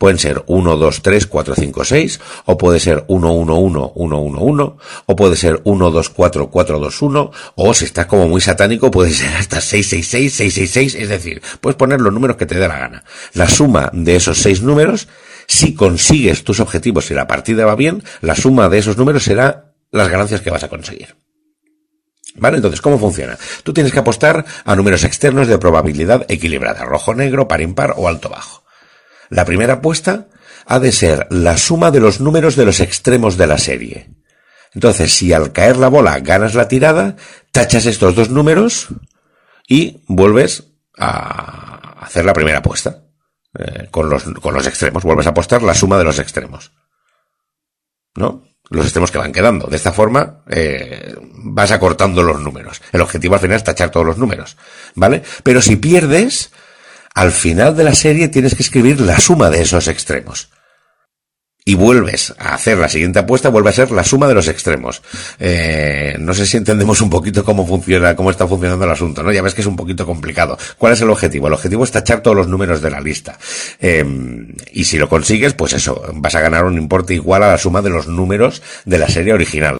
Pueden 0.00 0.18
ser 0.18 0.42
1, 0.46 0.76
2, 0.76 1.02
3, 1.02 1.26
4, 1.26 1.54
5, 1.54 1.84
6, 1.84 2.20
o 2.46 2.56
puede 2.56 2.80
ser 2.80 3.04
1, 3.06 3.32
1, 3.32 3.54
1, 3.54 3.92
1, 3.94 4.18
1, 4.18 4.40
1, 4.40 4.78
o 5.04 5.16
puede 5.16 5.36
ser 5.36 5.60
1, 5.62 5.90
2, 5.90 6.08
4, 6.08 6.50
4, 6.50 6.78
2, 6.78 7.02
1, 7.02 7.30
o 7.56 7.74
si 7.74 7.84
estás 7.84 8.06
como 8.06 8.26
muy 8.26 8.40
satánico 8.40 8.90
puede 8.90 9.12
ser 9.12 9.36
hasta 9.36 9.60
6, 9.60 9.86
6, 9.86 10.08
6, 10.08 10.34
6, 10.34 10.54
6, 10.54 10.70
6, 10.70 10.94
es 10.94 11.08
decir, 11.10 11.42
puedes 11.60 11.76
poner 11.76 12.00
los 12.00 12.14
números 12.14 12.38
que 12.38 12.46
te 12.46 12.54
dé 12.54 12.66
la 12.66 12.78
gana. 12.78 13.04
La 13.34 13.46
suma 13.46 13.90
de 13.92 14.16
esos 14.16 14.38
seis 14.38 14.62
números, 14.62 15.06
si 15.46 15.74
consigues 15.74 16.44
tus 16.44 16.60
objetivos 16.60 17.10
y 17.10 17.14
la 17.14 17.26
partida 17.26 17.66
va 17.66 17.76
bien, 17.76 18.02
la 18.22 18.36
suma 18.36 18.70
de 18.70 18.78
esos 18.78 18.96
números 18.96 19.24
será 19.24 19.69
las 19.90 20.08
ganancias 20.08 20.40
que 20.40 20.50
vas 20.50 20.64
a 20.64 20.68
conseguir. 20.68 21.16
¿Vale? 22.36 22.56
Entonces, 22.56 22.80
¿cómo 22.80 22.98
funciona? 22.98 23.36
Tú 23.64 23.72
tienes 23.72 23.92
que 23.92 23.98
apostar 23.98 24.44
a 24.64 24.76
números 24.76 25.04
externos 25.04 25.48
de 25.48 25.58
probabilidad 25.58 26.26
equilibrada, 26.28 26.84
rojo-negro, 26.84 27.48
par-impar 27.48 27.94
o 27.96 28.08
alto-bajo. 28.08 28.64
La 29.30 29.44
primera 29.44 29.74
apuesta 29.74 30.28
ha 30.66 30.78
de 30.78 30.92
ser 30.92 31.26
la 31.30 31.56
suma 31.56 31.90
de 31.90 32.00
los 32.00 32.20
números 32.20 32.56
de 32.56 32.64
los 32.64 32.80
extremos 32.80 33.36
de 33.36 33.46
la 33.46 33.58
serie. 33.58 34.10
Entonces, 34.74 35.12
si 35.12 35.32
al 35.32 35.52
caer 35.52 35.76
la 35.76 35.88
bola 35.88 36.20
ganas 36.20 36.54
la 36.54 36.68
tirada, 36.68 37.16
tachas 37.50 37.86
estos 37.86 38.14
dos 38.14 38.30
números 38.30 38.88
y 39.66 40.04
vuelves 40.06 40.64
a 40.96 42.04
hacer 42.04 42.24
la 42.24 42.32
primera 42.32 42.58
apuesta. 42.58 43.04
Eh, 43.58 43.88
con, 43.90 44.08
los, 44.08 44.22
con 44.40 44.54
los 44.54 44.66
extremos, 44.66 45.02
vuelves 45.02 45.26
a 45.26 45.30
apostar 45.30 45.62
la 45.62 45.74
suma 45.74 45.98
de 45.98 46.04
los 46.04 46.20
extremos. 46.20 46.72
¿No? 48.14 48.44
Los 48.70 48.86
extremos 48.86 49.10
que 49.10 49.18
van 49.18 49.32
quedando. 49.32 49.66
De 49.66 49.76
esta 49.76 49.92
forma, 49.92 50.42
eh, 50.48 51.14
vas 51.34 51.70
acortando 51.70 52.22
los 52.22 52.40
números. 52.40 52.80
El 52.92 53.00
objetivo 53.00 53.34
al 53.34 53.40
final 53.40 53.56
es 53.56 53.64
tachar 53.64 53.90
todos 53.90 54.06
los 54.06 54.18
números, 54.18 54.56
¿vale? 54.94 55.22
Pero 55.42 55.60
si 55.60 55.76
pierdes, 55.76 56.50
al 57.14 57.32
final 57.32 57.76
de 57.76 57.84
la 57.84 57.94
serie 57.94 58.28
tienes 58.28 58.54
que 58.54 58.62
escribir 58.62 59.00
la 59.00 59.18
suma 59.18 59.50
de 59.50 59.62
esos 59.62 59.88
extremos 59.88 60.48
y 61.64 61.74
vuelves 61.74 62.34
a 62.38 62.54
hacer 62.54 62.78
la 62.78 62.88
siguiente 62.88 63.18
apuesta, 63.18 63.48
vuelve 63.48 63.70
a 63.70 63.74
ser 63.74 63.90
la 63.90 64.04
suma 64.04 64.26
de 64.26 64.34
los 64.34 64.48
extremos. 64.48 65.02
Eh, 65.38 66.16
no 66.18 66.34
sé 66.34 66.46
si 66.46 66.56
entendemos 66.56 67.00
un 67.00 67.10
poquito 67.10 67.44
cómo 67.44 67.66
funciona, 67.66 68.16
cómo 68.16 68.30
está 68.30 68.46
funcionando 68.46 68.84
el 68.84 68.90
asunto, 68.90 69.22
¿no? 69.22 69.32
Ya 69.32 69.42
ves 69.42 69.54
que 69.54 69.60
es 69.60 69.66
un 69.66 69.76
poquito 69.76 70.06
complicado. 70.06 70.58
¿Cuál 70.78 70.94
es 70.94 71.00
el 71.00 71.10
objetivo? 71.10 71.46
El 71.46 71.52
objetivo 71.52 71.84
es 71.84 71.90
tachar 71.90 72.22
todos 72.22 72.36
los 72.36 72.48
números 72.48 72.80
de 72.80 72.90
la 72.90 73.00
lista. 73.00 73.38
Eh, 73.78 74.04
y 74.72 74.84
si 74.84 74.98
lo 74.98 75.08
consigues, 75.08 75.54
pues 75.54 75.72
eso, 75.74 76.02
vas 76.14 76.34
a 76.34 76.40
ganar 76.40 76.64
un 76.64 76.76
importe 76.76 77.14
igual 77.14 77.42
a 77.42 77.48
la 77.48 77.58
suma 77.58 77.82
de 77.82 77.90
los 77.90 78.06
números 78.08 78.62
de 78.84 78.98
la 78.98 79.08
serie 79.08 79.32
original. 79.32 79.78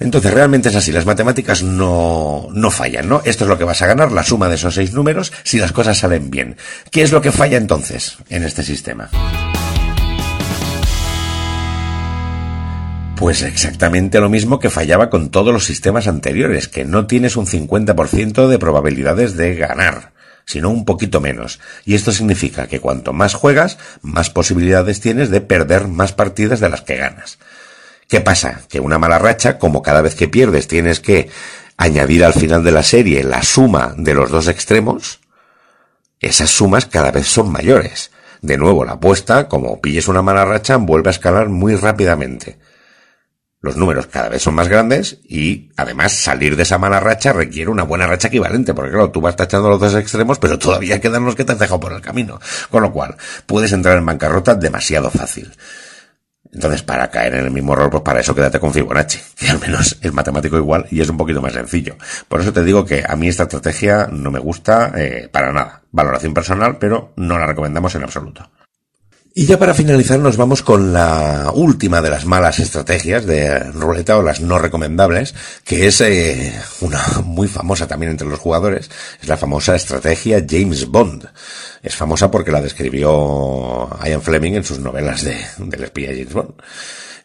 Entonces, 0.00 0.32
realmente 0.32 0.68
es 0.68 0.76
así, 0.76 0.92
las 0.92 1.06
matemáticas 1.06 1.62
no, 1.62 2.48
no 2.52 2.70
fallan, 2.70 3.08
¿no? 3.08 3.20
Esto 3.24 3.44
es 3.44 3.48
lo 3.48 3.58
que 3.58 3.64
vas 3.64 3.82
a 3.82 3.86
ganar, 3.86 4.12
la 4.12 4.22
suma 4.22 4.48
de 4.48 4.54
esos 4.54 4.74
seis 4.74 4.92
números, 4.92 5.32
si 5.42 5.58
las 5.58 5.72
cosas 5.72 5.98
salen 5.98 6.30
bien. 6.30 6.56
¿Qué 6.92 7.02
es 7.02 7.10
lo 7.10 7.20
que 7.20 7.32
falla 7.32 7.56
entonces 7.56 8.16
en 8.28 8.44
este 8.44 8.62
sistema? 8.62 9.10
Pues 13.18 13.42
exactamente 13.42 14.20
lo 14.20 14.28
mismo 14.28 14.60
que 14.60 14.70
fallaba 14.70 15.10
con 15.10 15.30
todos 15.30 15.52
los 15.52 15.64
sistemas 15.64 16.06
anteriores, 16.06 16.68
que 16.68 16.84
no 16.84 17.08
tienes 17.08 17.36
un 17.36 17.46
50% 17.46 18.46
de 18.46 18.58
probabilidades 18.60 19.36
de 19.36 19.56
ganar, 19.56 20.12
sino 20.44 20.70
un 20.70 20.84
poquito 20.84 21.20
menos. 21.20 21.58
Y 21.84 21.96
esto 21.96 22.12
significa 22.12 22.68
que 22.68 22.78
cuanto 22.78 23.12
más 23.12 23.34
juegas, 23.34 23.76
más 24.02 24.30
posibilidades 24.30 25.00
tienes 25.00 25.30
de 25.30 25.40
perder 25.40 25.88
más 25.88 26.12
partidas 26.12 26.60
de 26.60 26.68
las 26.68 26.82
que 26.82 26.94
ganas. 26.94 27.40
¿Qué 28.08 28.20
pasa? 28.20 28.60
Que 28.68 28.78
una 28.78 28.98
mala 28.98 29.18
racha, 29.18 29.58
como 29.58 29.82
cada 29.82 30.00
vez 30.00 30.14
que 30.14 30.28
pierdes 30.28 30.68
tienes 30.68 31.00
que 31.00 31.28
añadir 31.76 32.24
al 32.24 32.34
final 32.34 32.62
de 32.62 32.70
la 32.70 32.84
serie 32.84 33.24
la 33.24 33.42
suma 33.42 33.94
de 33.96 34.14
los 34.14 34.30
dos 34.30 34.46
extremos, 34.46 35.18
esas 36.20 36.50
sumas 36.50 36.86
cada 36.86 37.10
vez 37.10 37.26
son 37.26 37.50
mayores. 37.50 38.12
De 38.42 38.56
nuevo, 38.58 38.84
la 38.84 38.92
apuesta, 38.92 39.48
como 39.48 39.80
pilles 39.80 40.06
una 40.06 40.22
mala 40.22 40.44
racha, 40.44 40.76
vuelve 40.76 41.10
a 41.10 41.10
escalar 41.10 41.48
muy 41.48 41.74
rápidamente. 41.74 42.58
Los 43.60 43.76
números 43.76 44.06
cada 44.06 44.28
vez 44.28 44.42
son 44.42 44.54
más 44.54 44.68
grandes 44.68 45.18
y 45.24 45.70
además 45.76 46.12
salir 46.12 46.54
de 46.54 46.62
esa 46.62 46.78
mala 46.78 47.00
racha 47.00 47.32
requiere 47.32 47.70
una 47.70 47.82
buena 47.82 48.06
racha 48.06 48.28
equivalente, 48.28 48.72
porque 48.72 48.92
claro, 48.92 49.10
tú 49.10 49.20
vas 49.20 49.34
tachando 49.34 49.68
los 49.68 49.80
dos 49.80 49.94
extremos, 49.96 50.38
pero 50.38 50.58
todavía 50.58 51.00
quedan 51.00 51.24
los 51.24 51.34
que 51.34 51.44
te 51.44 51.52
has 51.52 51.58
dejado 51.58 51.80
por 51.80 51.92
el 51.92 52.00
camino. 52.00 52.40
Con 52.70 52.82
lo 52.82 52.92
cual, 52.92 53.16
puedes 53.46 53.72
entrar 53.72 53.98
en 53.98 54.06
bancarrota 54.06 54.54
demasiado 54.54 55.10
fácil. 55.10 55.52
Entonces, 56.52 56.82
para 56.82 57.10
caer 57.10 57.34
en 57.34 57.44
el 57.44 57.50
mismo 57.50 57.74
error, 57.74 57.90
pues 57.90 58.02
para 58.02 58.20
eso 58.20 58.34
quédate 58.34 58.60
con 58.60 58.72
Fibonacci, 58.72 59.18
que 59.36 59.48
al 59.48 59.58
menos 59.58 59.98
es 60.00 60.12
matemático 60.12 60.56
igual 60.56 60.86
y 60.90 61.00
es 61.00 61.08
un 61.08 61.16
poquito 61.16 61.42
más 61.42 61.52
sencillo. 61.52 61.96
Por 62.28 62.40
eso 62.40 62.52
te 62.52 62.62
digo 62.62 62.84
que 62.84 63.04
a 63.06 63.16
mí 63.16 63.28
esta 63.28 63.42
estrategia 63.42 64.08
no 64.10 64.30
me 64.30 64.38
gusta 64.38 64.92
eh, 64.96 65.28
para 65.30 65.52
nada. 65.52 65.82
Valoración 65.90 66.32
personal, 66.32 66.78
pero 66.78 67.12
no 67.16 67.38
la 67.38 67.46
recomendamos 67.46 67.94
en 67.96 68.04
absoluto. 68.04 68.50
Y 69.34 69.46
ya 69.46 69.58
para 69.58 69.74
finalizar 69.74 70.18
nos 70.18 70.36
vamos 70.36 70.62
con 70.62 70.92
la 70.92 71.52
última 71.54 72.02
de 72.02 72.10
las 72.10 72.24
malas 72.24 72.58
estrategias 72.58 73.24
de 73.24 73.60
ruleta 73.60 74.18
o 74.18 74.22
las 74.22 74.40
no 74.40 74.58
recomendables, 74.58 75.34
que 75.64 75.86
es 75.86 76.00
eh, 76.00 76.52
una 76.80 77.00
muy 77.24 77.46
famosa 77.46 77.86
también 77.86 78.10
entre 78.10 78.26
los 78.26 78.40
jugadores, 78.40 78.90
es 79.20 79.28
la 79.28 79.36
famosa 79.36 79.76
estrategia 79.76 80.44
James 80.48 80.86
Bond. 80.86 81.28
Es 81.82 81.94
famosa 81.94 82.30
porque 82.30 82.50
la 82.50 82.60
describió 82.60 83.88
Ian 84.04 84.22
Fleming 84.22 84.54
en 84.54 84.64
sus 84.64 84.80
novelas 84.80 85.22
de, 85.22 85.36
del 85.58 85.84
espía 85.84 86.08
James 86.08 86.32
Bond. 86.32 86.54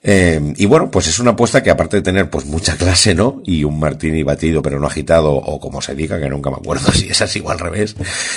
Eh, 0.05 0.53
y 0.57 0.65
bueno, 0.65 0.91
pues 0.91 1.07
es 1.07 1.19
una 1.19 1.31
apuesta 1.31 1.63
que 1.63 1.71
aparte 1.71 1.95
de 1.97 2.03
tener 2.03 2.29
pues 2.29 2.45
mucha 2.45 2.75
clase, 2.75 3.15
¿no? 3.15 3.41
Y 3.45 3.63
un 3.63 3.79
martini 3.79 4.21
batido 4.21 4.61
pero 4.61 4.77
no 4.77 4.87
agitado, 4.87 5.33
o 5.33 5.61
como 5.61 5.81
se 5.81 5.95
diga, 5.95 6.19
que 6.19 6.29
nunca 6.29 6.49
me 6.49 6.57
acuerdo 6.57 6.91
si 6.93 7.07
es 7.07 7.21
así 7.21 7.41
o 7.43 7.49
al 7.49 7.59
revés, 7.59 7.95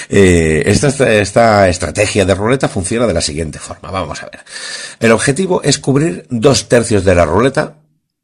eh, 0.09 0.63
esta, 0.67 1.13
esta 1.13 1.69
estrategia 1.69 2.25
de 2.25 2.35
ruleta 2.37 2.69
funciona 2.69 3.07
de 3.07 3.15
la 3.15 3.21
siguiente 3.21 3.59
forma. 3.59 3.91
Vamos 3.91 4.23
a 4.23 4.27
ver. 4.27 4.45
El 5.01 5.11
objetivo 5.11 5.61
es 5.65 5.79
cubrir 5.79 6.27
dos 6.31 6.69
tercios 6.69 7.05
de 7.05 7.17
la 7.17 7.25
ruleta, 7.25 7.75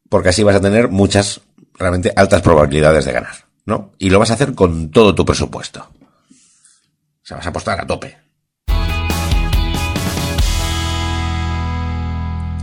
porque 0.09 0.29
así 0.29 0.45
vas 0.45 0.57
a 0.57 0.61
tener 0.61 0.89
muchas, 0.89 1.41
realmente 1.75 2.13
altas 2.15 2.43
probabilidades 2.43 3.05
de 3.05 3.13
ganar, 3.13 3.35
¿no? 3.67 3.91
Y 3.99 4.11
lo 4.11 4.21
vas 4.21 4.31
a 4.31 4.35
hacer 4.35 4.55
con 4.55 4.93
todo 4.93 5.17
tu 5.17 5.27
presupuesto. 5.27 5.81
O 5.81 7.25
sea, 7.27 7.39
vas 7.39 7.47
a 7.47 7.51
apostar 7.51 7.81
a 7.81 7.87
tope. 7.87 8.22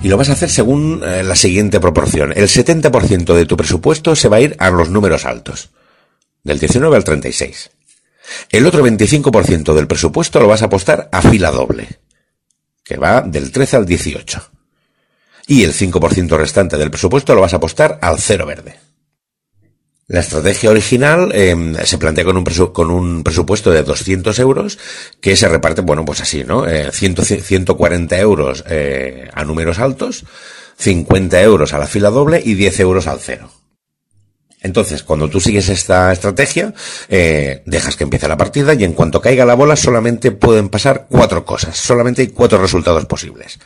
Y 0.02 0.08
lo 0.08 0.16
vas 0.16 0.30
a 0.30 0.34
hacer 0.34 0.50
según 0.50 1.02
eh, 1.04 1.24
la 1.24 1.36
siguiente 1.36 1.80
proporción. 1.82 2.32
El 2.32 2.48
70% 2.48 3.34
de 3.34 3.46
tu 3.46 3.58
presupuesto 3.58 4.16
se 4.16 4.30
va 4.30 4.38
a 4.38 4.42
ir 4.42 4.56
a 4.58 4.70
los 4.70 4.90
números 4.90 5.26
altos. 5.26 5.72
Del 6.42 6.58
19 6.58 6.96
al 6.96 7.04
36. 7.04 7.72
El 8.50 8.66
otro 8.66 8.86
25% 8.86 9.74
del 9.74 9.88
presupuesto 9.88 10.40
lo 10.40 10.48
vas 10.48 10.62
a 10.62 10.66
apostar 10.66 11.10
a 11.12 11.22
fila 11.22 11.52
doble. 11.52 12.00
Que 12.84 12.96
va 12.96 13.22
del 13.22 13.52
13 13.52 13.76
al 13.76 13.86
18. 13.86 14.52
Y 15.48 15.64
el 15.64 15.74
5% 15.74 16.38
restante 16.38 16.78
del 16.78 16.92
presupuesto 16.92 17.36
lo 17.36 17.42
vas 17.42 17.54
a 17.54 17.58
apostar 17.58 18.00
al 18.02 18.20
cero 18.20 18.46
verde. 18.46 18.80
La 20.10 20.22
estrategia 20.22 20.72
original 20.72 21.32
eh, 21.36 21.56
se 21.84 22.00
plantea 22.00 22.26
con 22.26 22.36
un, 22.36 22.44
con 22.44 22.90
un 22.90 23.24
presupuesto 23.24 23.70
de 23.70 23.84
200 23.84 24.40
euros 24.40 24.80
que 25.22 25.36
se 25.36 25.48
reparte, 25.48 25.82
bueno, 25.82 26.04
pues 26.04 26.20
así, 26.20 26.44
¿no? 26.44 26.68
Eh, 26.68 26.90
100, 26.92 27.18
140 27.44 28.18
euros 28.18 28.64
eh, 28.68 29.30
a 29.32 29.44
números 29.44 29.78
altos, 29.78 30.26
50 30.78 31.40
euros 31.44 31.74
a 31.74 31.78
la 31.78 31.86
fila 31.86 32.10
doble 32.10 32.42
y 32.44 32.56
10 32.56 32.80
euros 32.80 33.06
al 33.06 33.20
cero. 33.20 33.52
Entonces, 34.62 35.04
cuando 35.04 35.30
tú 35.30 35.40
sigues 35.40 35.70
esta 35.70 36.12
estrategia, 36.12 36.74
eh, 37.08 37.62
dejas 37.68 37.96
que 37.96 38.06
empiece 38.06 38.28
la 38.28 38.36
partida 38.36 38.74
y 38.74 38.86
en 38.86 38.94
cuanto 38.94 39.22
caiga 39.22 39.46
la 39.46 39.54
bola 39.54 39.76
solamente 39.76 40.32
pueden 40.32 40.70
pasar 40.70 41.06
cuatro 41.08 41.46
cosas. 41.46 41.78
Solamente 41.78 42.24
hay 42.24 42.30
cuatro 42.30 42.58
resultados 42.58 43.06
posibles. 43.06 43.60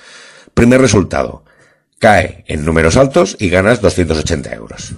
Primer 0.53 0.81
resultado, 0.81 1.45
cae 1.99 2.43
en 2.49 2.65
números 2.65 2.97
altos 2.97 3.37
y 3.39 3.47
ganas 3.47 3.79
280 3.79 4.53
euros 4.53 4.93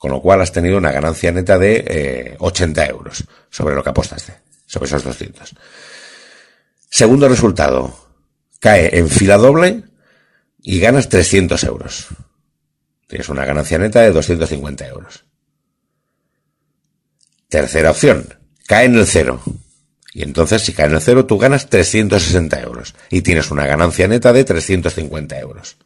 con 0.00 0.12
lo 0.12 0.22
cual 0.22 0.40
has 0.40 0.50
tenido 0.50 0.78
una 0.78 0.92
ganancia 0.92 1.30
neta 1.30 1.58
de 1.58 1.84
eh, 1.86 2.36
80 2.38 2.86
euros 2.86 3.22
sobre 3.50 3.74
lo 3.74 3.84
que 3.84 3.90
apostaste, 3.90 4.32
sobre 4.64 4.86
esos 4.86 5.04
200. 5.04 5.54
Segundo 6.88 7.28
resultado, 7.28 7.94
cae 8.60 8.96
en 8.96 9.10
fila 9.10 9.36
doble 9.36 9.82
y 10.62 10.80
ganas 10.80 11.10
300 11.10 11.62
euros. 11.64 12.06
Tienes 13.08 13.28
una 13.28 13.44
ganancia 13.44 13.76
neta 13.76 14.00
de 14.00 14.10
250 14.12 14.86
euros. 14.86 15.24
Tercera 17.50 17.90
opción, 17.90 18.38
cae 18.66 18.86
en 18.86 18.94
el 18.94 19.06
cero. 19.06 19.42
Y 20.14 20.22
entonces, 20.22 20.62
si 20.62 20.72
cae 20.72 20.86
en 20.86 20.94
el 20.94 21.02
cero, 21.02 21.26
tú 21.26 21.36
ganas 21.36 21.68
360 21.68 22.58
euros. 22.62 22.94
Y 23.10 23.20
tienes 23.20 23.50
una 23.50 23.66
ganancia 23.66 24.08
neta 24.08 24.32
de 24.32 24.44
350 24.44 25.38
euros. 25.38 25.76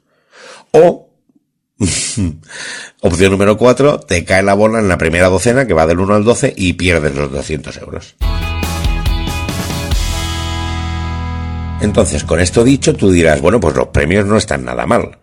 O 0.71 1.04
Opción 3.01 3.33
número 3.33 3.57
4, 3.57 4.01
te 4.01 4.25
cae 4.25 4.43
la 4.43 4.55
bola 4.55 4.79
en 4.79 4.89
la 4.89 4.99
primera 4.99 5.29
docena 5.29 5.67
que 5.67 5.75
va 5.75 5.87
del 5.87 6.01
1 6.01 6.15
al 6.15 6.25
12 6.25 6.55
y 6.57 6.75
pierdes 6.75 7.15
los 7.15 7.31
200 7.31 7.77
euros. 7.79 8.17
Entonces, 11.81 12.25
con 12.25 12.41
esto 12.41 12.65
dicho, 12.65 12.95
tú 12.95 13.11
dirás, 13.11 13.41
bueno, 13.41 13.61
pues 13.61 13.75
los 13.75 13.89
premios 13.89 14.25
no 14.27 14.37
están 14.37 14.65
nada 14.65 14.87
mal 14.87 15.19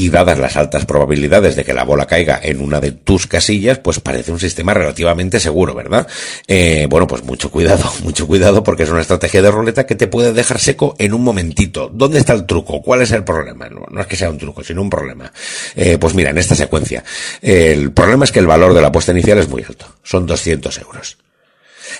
y 0.00 0.08
dadas 0.08 0.38
las 0.38 0.56
altas 0.56 0.86
probabilidades 0.86 1.56
de 1.56 1.64
que 1.64 1.74
la 1.74 1.84
bola 1.84 2.06
caiga 2.06 2.40
en 2.42 2.62
una 2.62 2.80
de 2.80 2.92
tus 2.92 3.26
casillas, 3.26 3.80
pues 3.80 4.00
parece 4.00 4.32
un 4.32 4.40
sistema 4.40 4.72
relativamente 4.72 5.38
seguro, 5.38 5.74
¿verdad? 5.74 6.08
Eh, 6.48 6.86
bueno, 6.88 7.06
pues 7.06 7.22
mucho 7.22 7.50
cuidado, 7.50 7.84
mucho 8.02 8.26
cuidado 8.26 8.62
porque 8.62 8.84
es 8.84 8.88
una 8.88 9.02
estrategia 9.02 9.42
de 9.42 9.50
ruleta 9.50 9.84
que 9.84 9.96
te 9.96 10.06
puede 10.06 10.32
dejar 10.32 10.58
seco 10.58 10.96
en 10.98 11.12
un 11.12 11.22
momentito. 11.22 11.90
¿Dónde 11.92 12.18
está 12.18 12.32
el 12.32 12.46
truco? 12.46 12.80
¿Cuál 12.80 13.02
es 13.02 13.10
el 13.12 13.24
problema? 13.24 13.68
No, 13.68 14.00
es 14.00 14.06
que 14.06 14.16
sea 14.16 14.30
un 14.30 14.38
truco, 14.38 14.64
sino 14.64 14.80
un 14.80 14.88
problema. 14.88 15.30
Eh, 15.76 15.98
pues 15.98 16.14
mira, 16.14 16.30
en 16.30 16.38
esta 16.38 16.54
secuencia, 16.54 17.04
el 17.42 17.92
problema 17.92 18.24
es 18.24 18.32
que 18.32 18.38
el 18.38 18.46
valor 18.46 18.72
de 18.72 18.80
la 18.80 18.88
apuesta 18.88 19.12
inicial 19.12 19.36
es 19.36 19.50
muy 19.50 19.62
alto, 19.62 19.84
son 20.02 20.24
200 20.24 20.78
euros. 20.78 21.18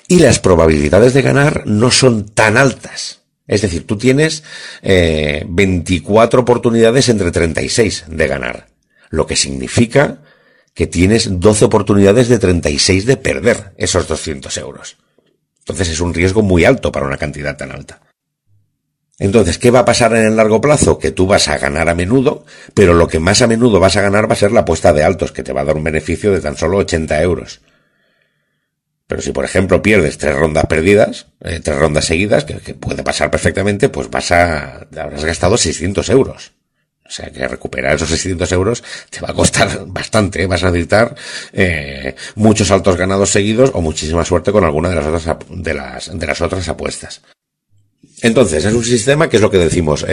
Y 0.08 0.20
las 0.20 0.38
probabilidades 0.38 1.12
de 1.12 1.20
ganar 1.20 1.66
no 1.66 1.90
son 1.90 2.30
tan 2.30 2.56
altas. 2.56 3.19
Es 3.50 3.62
decir, 3.62 3.84
tú 3.84 3.98
tienes 3.98 4.44
eh, 4.80 5.44
24 5.48 6.42
oportunidades 6.42 7.08
entre 7.08 7.32
36 7.32 8.04
de 8.06 8.28
ganar, 8.28 8.68
lo 9.08 9.26
que 9.26 9.34
significa 9.34 10.22
que 10.72 10.86
tienes 10.86 11.40
12 11.40 11.64
oportunidades 11.64 12.28
de 12.28 12.38
36 12.38 13.06
de 13.06 13.16
perder 13.16 13.72
esos 13.76 14.06
200 14.06 14.56
euros. 14.58 14.98
Entonces 15.58 15.88
es 15.88 16.00
un 16.00 16.14
riesgo 16.14 16.42
muy 16.42 16.64
alto 16.64 16.92
para 16.92 17.06
una 17.06 17.16
cantidad 17.16 17.56
tan 17.56 17.72
alta. 17.72 18.00
Entonces, 19.18 19.58
¿qué 19.58 19.72
va 19.72 19.80
a 19.80 19.84
pasar 19.84 20.14
en 20.14 20.26
el 20.26 20.36
largo 20.36 20.60
plazo? 20.60 21.00
Que 21.00 21.10
tú 21.10 21.26
vas 21.26 21.48
a 21.48 21.58
ganar 21.58 21.88
a 21.88 21.96
menudo, 21.96 22.44
pero 22.72 22.94
lo 22.94 23.08
que 23.08 23.18
más 23.18 23.42
a 23.42 23.48
menudo 23.48 23.80
vas 23.80 23.96
a 23.96 24.00
ganar 24.00 24.30
va 24.30 24.34
a 24.34 24.38
ser 24.38 24.52
la 24.52 24.60
apuesta 24.60 24.92
de 24.92 25.02
altos, 25.02 25.32
que 25.32 25.42
te 25.42 25.52
va 25.52 25.62
a 25.62 25.64
dar 25.64 25.76
un 25.76 25.82
beneficio 25.82 26.30
de 26.30 26.40
tan 26.40 26.56
solo 26.56 26.78
80 26.78 27.20
euros. 27.20 27.60
Pero 29.10 29.22
si, 29.22 29.32
por 29.32 29.44
ejemplo, 29.44 29.82
pierdes 29.82 30.18
tres 30.18 30.36
rondas 30.36 30.66
perdidas, 30.66 31.26
eh, 31.40 31.58
tres 31.60 31.76
rondas 31.76 32.04
seguidas, 32.04 32.44
que, 32.44 32.74
puede 32.74 33.02
pasar 33.02 33.28
perfectamente, 33.28 33.88
pues 33.88 34.08
vas 34.08 34.30
a, 34.30 34.86
habrás 34.96 35.24
gastado 35.24 35.56
600 35.56 36.08
euros. 36.10 36.52
O 37.04 37.10
sea 37.10 37.28
que 37.28 37.48
recuperar 37.48 37.96
esos 37.96 38.08
600 38.08 38.52
euros 38.52 38.84
te 39.10 39.20
va 39.20 39.30
a 39.30 39.34
costar 39.34 39.84
bastante. 39.88 40.44
¿eh? 40.44 40.46
Vas 40.46 40.62
a 40.62 40.70
necesitar 40.70 41.16
eh, 41.52 42.14
muchos 42.36 42.70
altos 42.70 42.96
ganados 42.96 43.30
seguidos 43.30 43.72
o 43.74 43.80
muchísima 43.80 44.24
suerte 44.24 44.52
con 44.52 44.62
alguna 44.62 44.90
de 44.90 44.94
las 44.94 45.06
otras, 45.06 45.38
de 45.48 45.74
las, 45.74 46.16
de 46.16 46.26
las 46.28 46.40
otras 46.40 46.68
apuestas. 46.68 47.20
Entonces, 48.22 48.64
es 48.64 48.72
un 48.72 48.84
sistema 48.84 49.28
que 49.28 49.38
es 49.38 49.42
lo 49.42 49.50
que 49.50 49.58
decimos, 49.58 50.06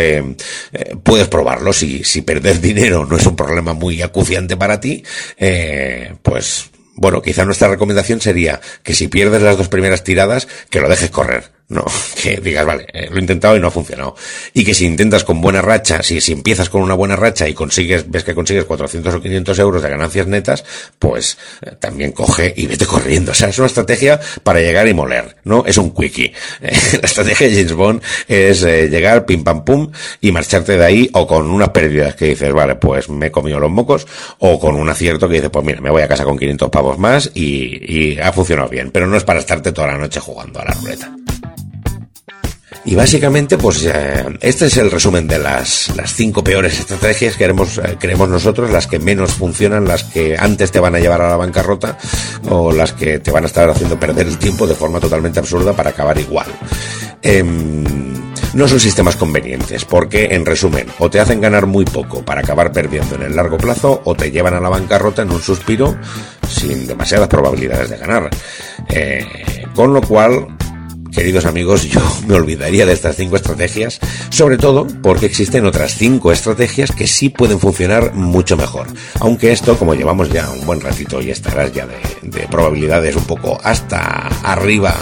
puedes 1.03 1.27
probarlo, 1.27 1.71
si, 1.71 2.03
si 2.03 2.21
perder 2.21 2.61
dinero 2.61 3.05
no 3.05 3.17
es 3.17 3.25
un 3.27 3.35
problema 3.35 3.73
muy 3.73 4.01
acuciante 4.01 4.55
para 4.57 4.79
ti, 4.79 5.03
eh, 5.37 6.15
pues 6.23 6.71
bueno, 6.97 7.21
quizá 7.21 7.45
nuestra 7.45 7.69
recomendación 7.69 8.19
sería 8.19 8.59
que 8.83 8.93
si 8.93 9.07
pierdes 9.07 9.41
las 9.41 9.57
dos 9.57 9.69
primeras 9.69 10.03
tiradas, 10.03 10.47
que 10.69 10.81
lo 10.81 10.89
dejes 10.89 11.11
correr. 11.11 11.56
No, 11.69 11.83
que 12.21 12.37
digas, 12.37 12.65
vale, 12.65 12.87
eh, 12.93 13.09
lo 13.09 13.17
he 13.17 13.19
intentado 13.19 13.57
y 13.57 13.59
no 13.59 13.67
ha 13.67 13.71
funcionado. 13.71 14.15
Y 14.53 14.63
que 14.63 14.73
si 14.73 14.85
intentas 14.85 15.23
con 15.25 15.41
buena 15.41 15.61
racha, 15.61 16.01
si, 16.01 16.21
si 16.21 16.31
empiezas 16.31 16.69
con 16.69 16.81
una 16.81 16.93
buena 16.93 17.17
racha 17.17 17.47
y 17.47 17.53
consigues, 17.53 18.09
ves 18.09 18.23
que 18.23 18.33
consigues 18.33 18.63
400 18.63 19.15
o 19.15 19.21
500 19.21 19.59
euros 19.59 19.83
de 19.83 19.89
ganancias 19.89 20.27
netas, 20.27 20.63
pues 20.97 21.37
eh, 21.61 21.75
también 21.79 22.13
coge 22.13 22.53
y 22.55 22.67
vete 22.67 22.85
corriendo. 22.85 23.31
O 23.31 23.35
sea, 23.35 23.49
es 23.49 23.57
una 23.57 23.67
estrategia 23.67 24.19
para 24.43 24.61
llegar 24.61 24.87
y 24.87 24.93
moler, 24.93 25.35
¿no? 25.43 25.65
Es 25.65 25.77
un 25.77 25.93
quickie. 25.93 26.33
la 26.61 26.69
estrategia 26.69 27.47
de 27.47 27.55
James 27.55 27.73
Bond 27.73 28.01
es 28.29 28.63
eh, 28.63 28.87
llegar, 28.87 29.25
pim 29.25 29.43
pam 29.43 29.65
pum, 29.65 29.91
y 30.21 30.31
marcharte 30.31 30.77
de 30.77 30.85
ahí 30.85 31.09
o 31.13 31.27
con 31.27 31.49
unas 31.51 31.69
pérdidas 31.69 32.15
que 32.15 32.27
dices, 32.27 32.53
vale, 32.53 32.75
pues 32.75 33.09
me 33.09 33.27
he 33.27 33.31
comido 33.31 33.59
los 33.59 33.71
mocos, 33.71 34.07
o 34.39 34.57
con 34.57 34.75
un 34.75 34.87
acierto 34.87 35.27
que 35.27 35.35
dices, 35.35 35.49
pues 35.49 35.65
mira, 35.65 35.81
me 35.81 35.89
voy 35.89 36.01
a 36.01 36.07
casa 36.07 36.23
con 36.23 36.37
500 36.37 36.69
pavos 36.69 36.97
más 36.97 37.29
y, 37.33 38.13
y 38.13 38.19
ha 38.19 38.31
funcionado 38.31 38.69
bien. 38.69 38.89
Pero 38.91 39.05
no 39.05 39.17
es 39.17 39.25
para 39.25 39.39
estarte 39.39 39.73
toda 39.73 39.87
la 39.87 39.97
noche 39.97 40.21
jugando 40.21 40.61
a 40.61 40.65
la 40.65 40.71
ruleta. 40.71 41.11
Y 42.87 42.95
básicamente, 42.95 43.57
pues 43.57 43.83
eh, 43.85 44.25
este 44.39 44.67
es 44.67 44.77
el 44.77 44.89
resumen 44.89 45.27
de 45.27 45.37
las, 45.37 45.93
las 45.97 46.13
cinco 46.13 46.41
peores 46.41 46.79
estrategias 46.79 47.33
que 47.33 47.39
queremos, 47.39 47.77
eh, 47.79 47.97
creemos 47.99 48.29
nosotros, 48.29 48.71
las 48.71 48.87
que 48.87 48.97
menos 48.97 49.33
funcionan, 49.33 49.83
las 49.85 50.05
que 50.05 50.37
antes 50.37 50.71
te 50.71 50.79
van 50.79 50.95
a 50.95 50.99
llevar 50.99 51.21
a 51.21 51.29
la 51.29 51.35
bancarrota 51.35 51.97
o 52.49 52.71
las 52.71 52.93
que 52.93 53.19
te 53.19 53.29
van 53.29 53.43
a 53.43 53.47
estar 53.47 53.69
haciendo 53.69 53.99
perder 53.99 54.27
el 54.27 54.37
tiempo 54.37 54.65
de 54.65 54.73
forma 54.73 55.01
totalmente 55.01 55.37
absurda 55.37 55.73
para 55.73 55.89
acabar 55.89 56.17
igual. 56.17 56.47
Eh, 57.21 57.43
no 58.53 58.67
son 58.69 58.79
sistemas 58.79 59.17
convenientes, 59.17 59.83
porque 59.83 60.29
en 60.31 60.45
resumen, 60.45 60.87
o 60.99 61.09
te 61.09 61.19
hacen 61.19 61.41
ganar 61.41 61.65
muy 61.65 61.83
poco 61.83 62.23
para 62.23 62.39
acabar 62.39 62.71
perdiendo 62.71 63.15
en 63.15 63.23
el 63.23 63.35
largo 63.35 63.57
plazo, 63.57 64.01
o 64.05 64.15
te 64.15 64.31
llevan 64.31 64.53
a 64.53 64.61
la 64.61 64.69
bancarrota 64.69 65.23
en 65.23 65.31
un 65.31 65.41
suspiro 65.41 65.97
sin 66.47 66.87
demasiadas 66.87 67.27
probabilidades 67.27 67.89
de 67.89 67.97
ganar. 67.97 68.29
Eh, 68.87 69.25
con 69.75 69.93
lo 69.93 70.01
cual, 70.01 70.47
queridos 71.17 71.45
amigos, 71.45 71.89
yo 71.89 71.99
me 72.27 72.35
olvidaría 72.35 72.85
de 72.85 72.93
estas 72.93 73.15
cinco 73.15 73.37
estrategias, 73.37 73.99
sobre 74.29 74.59
todo 74.59 74.85
porque 75.01 75.25
existen 75.25 75.65
otras 75.65 75.95
cinco 75.95 76.31
estrategias 76.31 76.91
que 76.91 77.07
sí 77.07 77.29
pueden 77.29 77.59
funcionar 77.59 78.13
mucho 78.13 78.55
mejor. 78.55 78.85
Aunque 79.19 79.51
esto, 79.51 79.79
como 79.79 79.95
llevamos 79.95 80.29
ya 80.29 80.47
un 80.51 80.63
buen 80.67 80.79
ratito 80.79 81.19
y 81.19 81.31
estarás 81.31 81.73
ya 81.73 81.87
de, 81.87 82.47
probabilidades 82.51 83.15
un 83.15 83.25
poco 83.25 83.59
hasta 83.63 84.27
arriba 84.43 84.95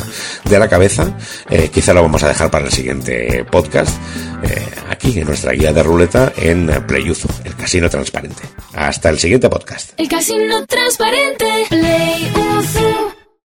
de 0.45 0.57
la 0.57 0.69
cabeza, 0.69 1.17
eh, 1.49 1.69
quizá 1.71 1.93
lo 1.93 2.01
vamos 2.01 2.23
a 2.23 2.29
dejar 2.29 2.49
para 2.49 2.65
el 2.65 2.71
siguiente 2.71 3.43
podcast, 3.51 3.97
eh, 4.43 4.65
aquí 4.89 5.19
en 5.19 5.27
nuestra 5.27 5.51
guía 5.51 5.73
de 5.73 5.83
ruleta 5.83 6.31
en 6.37 6.67
Playuzo, 6.87 7.27
el 7.43 7.57
casino 7.57 7.89
transparente. 7.89 8.43
Hasta 8.73 9.09
el 9.09 9.19
siguiente 9.19 9.49
podcast. 9.49 9.91
El 9.97 10.07
casino 10.07 10.65
transparente, 10.65 11.45
Play 11.69 12.31
Uzo. 12.57 12.84